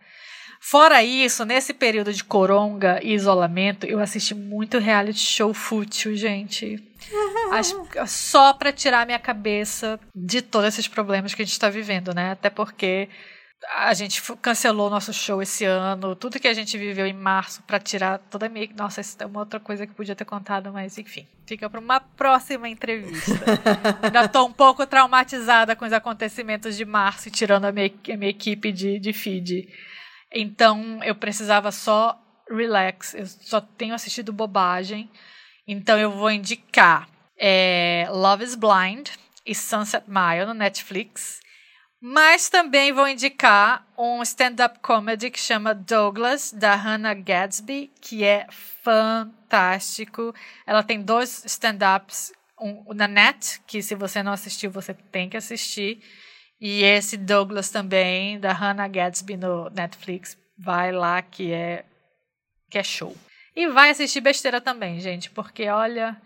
[0.61, 6.83] Fora isso, nesse período de coronga e isolamento, eu assisti muito reality show fútil, gente.
[8.07, 12.33] Só para tirar minha cabeça de todos esses problemas que a gente está vivendo, né?
[12.33, 13.09] Até porque
[13.77, 17.79] a gente cancelou nosso show esse ano, tudo que a gente viveu em março para
[17.79, 18.69] tirar toda a minha.
[18.77, 21.99] Nossa, isso é uma outra coisa que podia ter contado, mas enfim, fica para uma
[22.01, 23.33] próxima entrevista.
[24.03, 28.31] Ainda estou um pouco traumatizada com os acontecimentos de março, tirando a minha, a minha
[28.31, 29.69] equipe de, de feed.
[30.33, 32.19] Então eu precisava só
[32.49, 33.15] relax.
[33.15, 35.11] Eu só tenho assistido bobagem.
[35.67, 37.09] Então eu vou indicar
[37.39, 39.11] é, Love is Blind
[39.47, 41.41] e Sunset Mile no Netflix.
[42.01, 48.47] Mas também vou indicar um stand-up comedy que chama Douglas, da Hannah Gadsby, que é
[48.51, 50.33] fantástico.
[50.65, 55.37] Ela tem dois stand-ups, um na net, que se você não assistiu, você tem que
[55.37, 56.01] assistir.
[56.61, 61.85] E esse Douglas também, da Hannah Gadsby no Netflix, vai lá que é
[62.71, 63.17] que é show.
[63.57, 66.21] E vai assistir besteira também, gente, porque olha,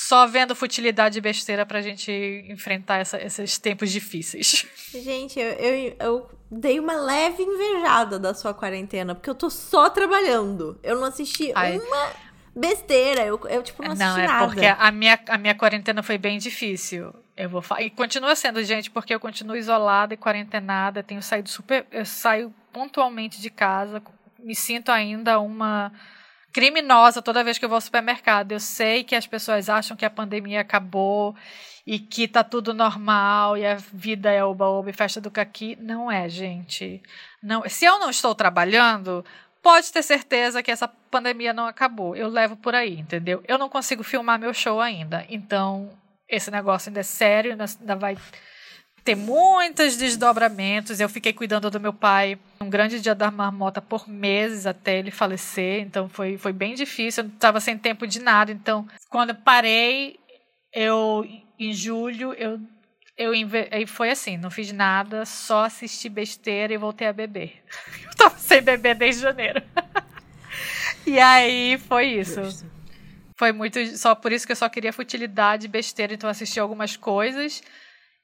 [0.00, 2.12] só vendo futilidade e besteira pra gente
[2.48, 4.64] enfrentar essa, esses tempos difíceis.
[4.94, 9.90] Gente, eu, eu, eu, dei uma leve invejada da sua quarentena, porque eu tô só
[9.90, 10.78] trabalhando.
[10.84, 11.78] Eu não assisti Ai.
[11.78, 12.12] uma
[12.54, 14.38] besteira, eu, eu tipo, não assisti não, é nada.
[14.38, 17.12] Não, é porque a minha, a minha quarentena foi bem difícil.
[17.36, 21.02] Eu vou E continua sendo, gente, porque eu continuo isolada e quarentenada.
[21.02, 21.84] Tenho saído super.
[21.90, 24.00] Eu saio pontualmente de casa.
[24.38, 25.92] Me sinto ainda uma
[26.58, 28.50] criminosa toda vez que eu vou ao supermercado.
[28.50, 31.36] Eu sei que as pessoas acham que a pandemia acabou
[31.86, 35.78] e que tá tudo normal e a vida é oba-oba e festa do caqui.
[35.80, 37.00] Não é, gente.
[37.40, 37.62] Não.
[37.68, 39.24] Se eu não estou trabalhando,
[39.62, 42.16] pode ter certeza que essa pandemia não acabou.
[42.16, 43.40] Eu levo por aí, entendeu?
[43.46, 45.24] Eu não consigo filmar meu show ainda.
[45.28, 45.88] Então,
[46.28, 48.18] esse negócio ainda é sério, ainda vai
[49.08, 51.00] ter muitos desdobramentos.
[51.00, 55.10] Eu fiquei cuidando do meu pai um grande dia da marmota por meses até ele
[55.10, 57.24] falecer, então foi, foi bem difícil.
[57.24, 58.52] Eu estava sem tempo de nada.
[58.52, 60.18] Então, quando eu parei,
[60.74, 61.24] eu
[61.58, 62.60] em julho eu
[63.16, 67.64] eu e foi assim, não fiz nada, só assisti besteira e voltei a beber.
[68.04, 69.60] Eu tava sem beber desde janeiro.
[71.04, 72.40] e aí foi isso.
[73.36, 73.84] Foi muito.
[73.96, 77.60] Só por isso que eu só queria futilidade, besteira, então assisti algumas coisas.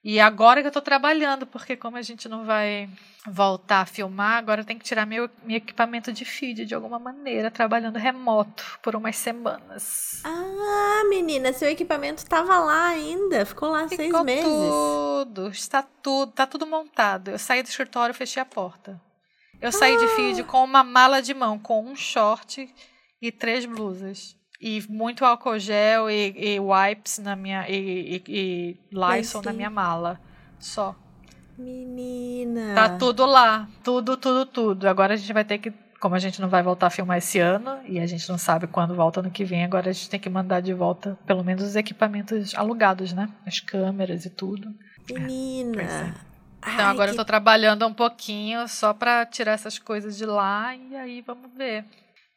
[0.05, 2.91] E agora que eu tô trabalhando, porque como a gente não vai
[3.27, 6.99] voltar a filmar, agora eu tenho que tirar meu, meu equipamento de feed de alguma
[6.99, 10.21] maneira, trabalhando remoto por umas semanas.
[10.23, 14.45] Ah, menina, seu equipamento tava lá ainda, ficou lá ficou seis meses.
[14.45, 17.31] Tudo, está tudo, tá tudo montado.
[17.31, 19.01] Eu saí do escritório e fechei a porta.
[19.59, 19.99] Eu saí ah.
[19.99, 22.69] de feed com uma mala de mão, com um short
[23.23, 28.77] e três blusas e muito álcool gel e, e wipes na minha e, e, e
[28.91, 30.21] Lysol na minha mala.
[30.59, 30.95] Só.
[31.59, 32.75] Menina.
[32.75, 33.69] Tá tudo lá.
[33.83, 34.89] Tudo, tudo, tudo.
[34.89, 35.73] Agora a gente vai ter que.
[36.01, 38.67] Como a gente não vai voltar a filmar esse ano e a gente não sabe
[38.67, 41.65] quando volta ano que vem, agora a gente tem que mandar de volta pelo menos
[41.65, 43.29] os equipamentos alugados, né?
[43.47, 44.75] As câmeras e tudo.
[45.11, 45.83] Menina.
[45.83, 46.35] É.
[46.59, 47.13] Então Ai, agora que...
[47.13, 51.51] eu tô trabalhando um pouquinho só pra tirar essas coisas de lá e aí vamos
[51.57, 51.85] ver.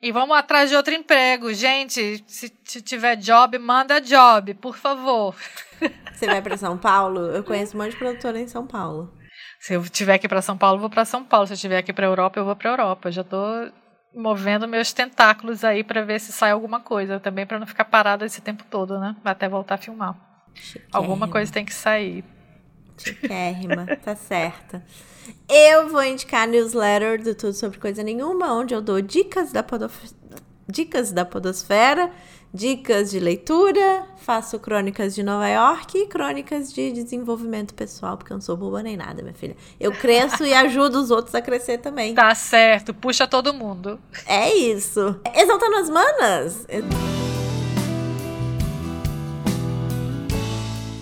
[0.02, 1.54] E vamos atrás de outro emprego.
[1.54, 2.50] Gente, se,
[2.82, 5.36] tiver job, manda job, por favor.
[6.14, 7.32] Você vai para São Paulo?
[7.32, 9.12] Eu conheço um monte de produtora em São Paulo.
[9.60, 11.48] Se eu tiver aqui para São Paulo, vou para São Paulo.
[11.48, 13.08] Se eu estiver aqui para Europa, eu vou para Europa.
[13.08, 13.38] Eu já tô
[14.14, 18.26] movendo meus tentáculos aí para ver se sai alguma coisa, também para não ficar parada
[18.26, 19.16] esse tempo todo, né?
[19.26, 20.16] Até voltar a filmar.
[20.54, 20.90] Chiquérrima.
[20.92, 22.24] Alguma coisa tem que sair.
[22.98, 24.84] Chiquérrima, tá certa.
[25.50, 29.64] Eu vou indicar a newsletter do Tudo Sobre Coisa Nenhuma, onde eu dou dicas da,
[29.64, 29.94] podof...
[30.68, 32.12] dicas da podosfera,
[32.54, 38.36] dicas de leitura, faço crônicas de Nova York e crônicas de desenvolvimento pessoal, porque eu
[38.36, 39.56] não sou boba nem nada, minha filha.
[39.80, 42.14] Eu cresço e ajudo os outros a crescer também.
[42.14, 44.00] Tá certo, puxa todo mundo.
[44.26, 45.20] É isso.
[45.36, 46.66] Exaltando as manas.
[46.68, 46.84] Eu...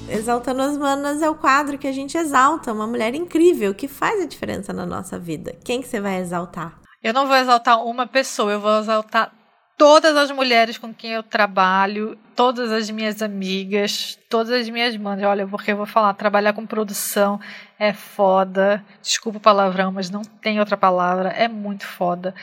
[0.07, 4.21] Exaltando as Manas é o quadro que a gente exalta uma mulher incrível que faz
[4.21, 5.55] a diferença na nossa vida.
[5.63, 6.79] Quem que você vai exaltar?
[7.03, 9.31] Eu não vou exaltar uma pessoa, eu vou exaltar
[9.77, 15.23] todas as mulheres com quem eu trabalho, todas as minhas amigas, todas as minhas mães.
[15.23, 17.39] Olha, porque eu vou falar, trabalhar com produção
[17.79, 18.85] é foda.
[19.01, 21.29] Desculpa o palavrão, mas não tem outra palavra.
[21.29, 22.33] É muito foda.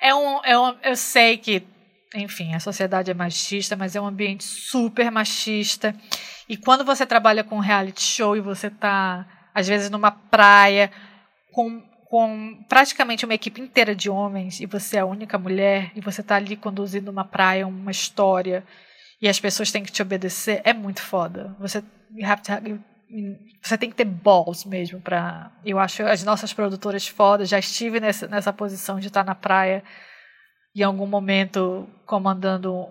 [0.00, 1.66] É um, é um, eu sei que,
[2.14, 5.94] enfim, a sociedade é machista, mas é um ambiente super machista.
[6.48, 10.90] E quando você trabalha com reality show e você está, às vezes, numa praia
[11.52, 16.00] com, com praticamente uma equipe inteira de homens e você é a única mulher e
[16.00, 18.64] você está ali conduzindo uma praia, uma história
[19.20, 21.56] e as pessoas têm que te obedecer, é muito foda.
[21.58, 21.82] Você
[23.62, 25.50] você tem que ter balls mesmo para.
[25.64, 27.48] Eu acho as nossas produtoras fodas.
[27.48, 29.82] Já estive nessa, nessa posição de estar na praia
[30.82, 32.88] em algum momento comandando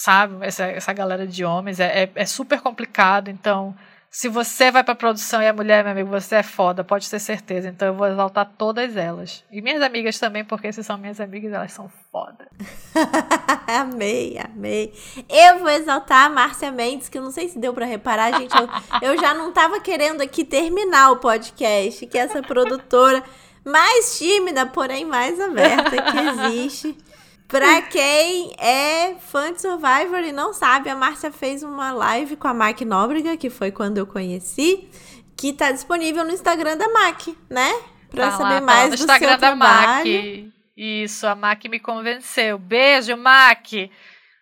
[0.00, 0.36] sabe?
[0.40, 3.28] Essa, essa galera de homens é, é, é super complicado.
[3.28, 3.76] Então,
[4.10, 7.18] se você vai pra produção e é mulher, meu amigo, você é foda, pode ter
[7.18, 7.68] certeza.
[7.68, 9.44] Então eu vou exaltar todas elas.
[9.52, 12.48] E minhas amigas também, porque se são minhas amigas, elas são foda.
[13.68, 14.92] amei, amei.
[15.28, 18.54] Eu vou exaltar a Márcia Mendes, que eu não sei se deu para reparar, gente.
[18.56, 18.68] Eu,
[19.02, 23.22] eu já não tava querendo aqui terminar o podcast, que é essa produtora
[23.64, 26.96] mais tímida, porém mais aberta que existe.
[27.46, 32.48] Pra quem é fã de Survivor e não sabe, a Márcia fez uma live com
[32.48, 34.88] a Mac Nóbrega, que foi quando eu conheci,
[35.36, 37.72] que tá disponível no Instagram da Mac, né?
[38.10, 40.44] Pra tá saber lá, tá mais tá do Instagram seu da trabalho.
[40.44, 40.52] Mac.
[40.76, 42.58] Isso, a Mac me convenceu.
[42.58, 43.66] Beijo, Mac!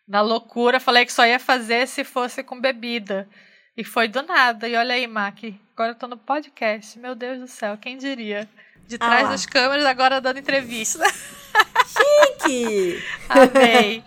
[0.06, 3.28] Na loucura, falei que só ia fazer se fosse com bebida.
[3.76, 4.68] E foi do nada.
[4.68, 5.38] E olha aí, Mac,
[5.74, 6.98] agora eu tô no podcast.
[6.98, 8.48] Meu Deus do céu, quem diria?
[8.88, 11.04] De ah trás ah das câmeras, agora dando entrevista.
[11.86, 13.04] Chique!
[13.28, 14.02] Amei.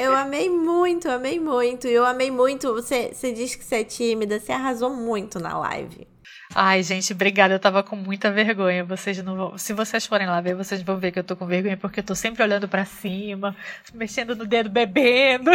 [0.00, 1.88] Eu amei muito, amei muito.
[1.88, 2.72] Eu amei muito.
[2.74, 6.06] Você, você diz que você é tímida, você arrasou muito na live.
[6.54, 7.54] Ai, gente, obrigada.
[7.54, 8.84] Eu tava com muita vergonha.
[8.84, 9.58] Vocês não vão.
[9.58, 12.04] Se vocês forem lá ver, vocês vão ver que eu tô com vergonha, porque eu
[12.04, 13.54] tô sempre olhando para cima,
[13.92, 15.50] mexendo no dedo, bebendo.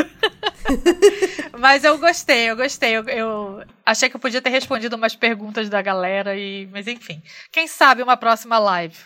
[1.57, 2.91] Mas eu gostei, eu gostei.
[2.91, 7.21] Eu, eu, achei que eu podia ter respondido umas perguntas da galera, e mas enfim.
[7.51, 8.97] Quem sabe uma próxima live.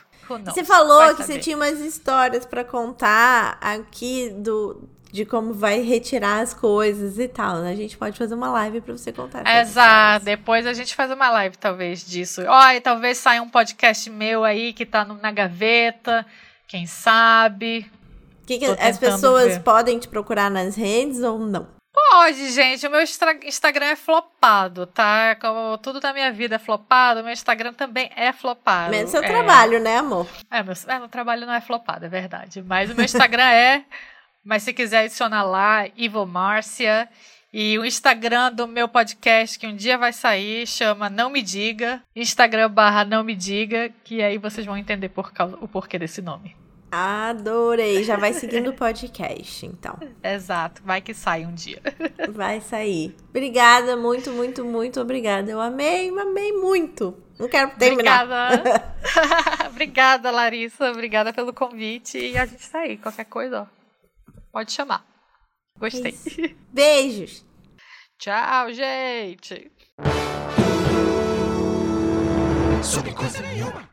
[0.46, 6.42] Você falou que você tinha umas histórias para contar aqui do de como vai retirar
[6.42, 7.58] as coisas e tal.
[7.58, 7.72] Né?
[7.72, 9.44] A gente pode fazer uma live para você contar.
[9.62, 10.26] Exato.
[10.26, 12.42] Depois a gente faz uma live talvez disso.
[12.48, 16.26] Ó, e talvez saia um podcast meu aí que tá na gaveta.
[16.68, 17.90] Quem sabe?
[18.46, 19.64] Que que as pessoas ver.
[19.64, 21.68] podem te procurar nas redes ou não?
[22.10, 22.86] Pode, gente.
[22.86, 25.36] O meu Instagram é flopado, tá?
[25.36, 28.92] Como tudo na minha vida é flopado, o meu Instagram também é flopado.
[28.92, 29.28] Menos seu é...
[29.28, 30.28] trabalho, né, amor?
[30.52, 32.62] É meu, é, meu trabalho não é flopado, é verdade.
[32.62, 33.84] Mas o meu Instagram é.
[34.48, 37.10] Mas se quiser adicionar lá, Ivo Márcia.
[37.52, 42.02] E o Instagram do meu podcast, que um dia vai sair, chama Não Me Diga.
[42.16, 46.22] Instagram barra Não Me Diga, que aí vocês vão entender por causa, o porquê desse
[46.22, 46.56] nome.
[46.90, 48.06] Adorei.
[48.06, 50.00] Já vai seguindo o podcast, então.
[50.24, 50.82] Exato.
[50.86, 51.82] Vai que sai um dia.
[52.32, 53.14] Vai sair.
[53.30, 55.52] Obrigada, muito, muito, muito obrigada.
[55.52, 57.22] Eu amei, amei muito.
[57.38, 58.24] Não quero terminar.
[58.24, 58.96] Obrigada.
[59.68, 60.90] obrigada, Larissa.
[60.90, 62.18] Obrigada pelo convite.
[62.18, 62.98] E a gente tá aí.
[62.98, 63.77] Qualquer coisa, ó.
[64.52, 65.06] Pode chamar.
[65.78, 66.12] Gostei.
[66.12, 66.56] Isso.
[66.74, 67.46] Beijos.
[68.18, 69.72] Tchau, gente.
[72.84, 73.88] Sobre coisa nenhuma.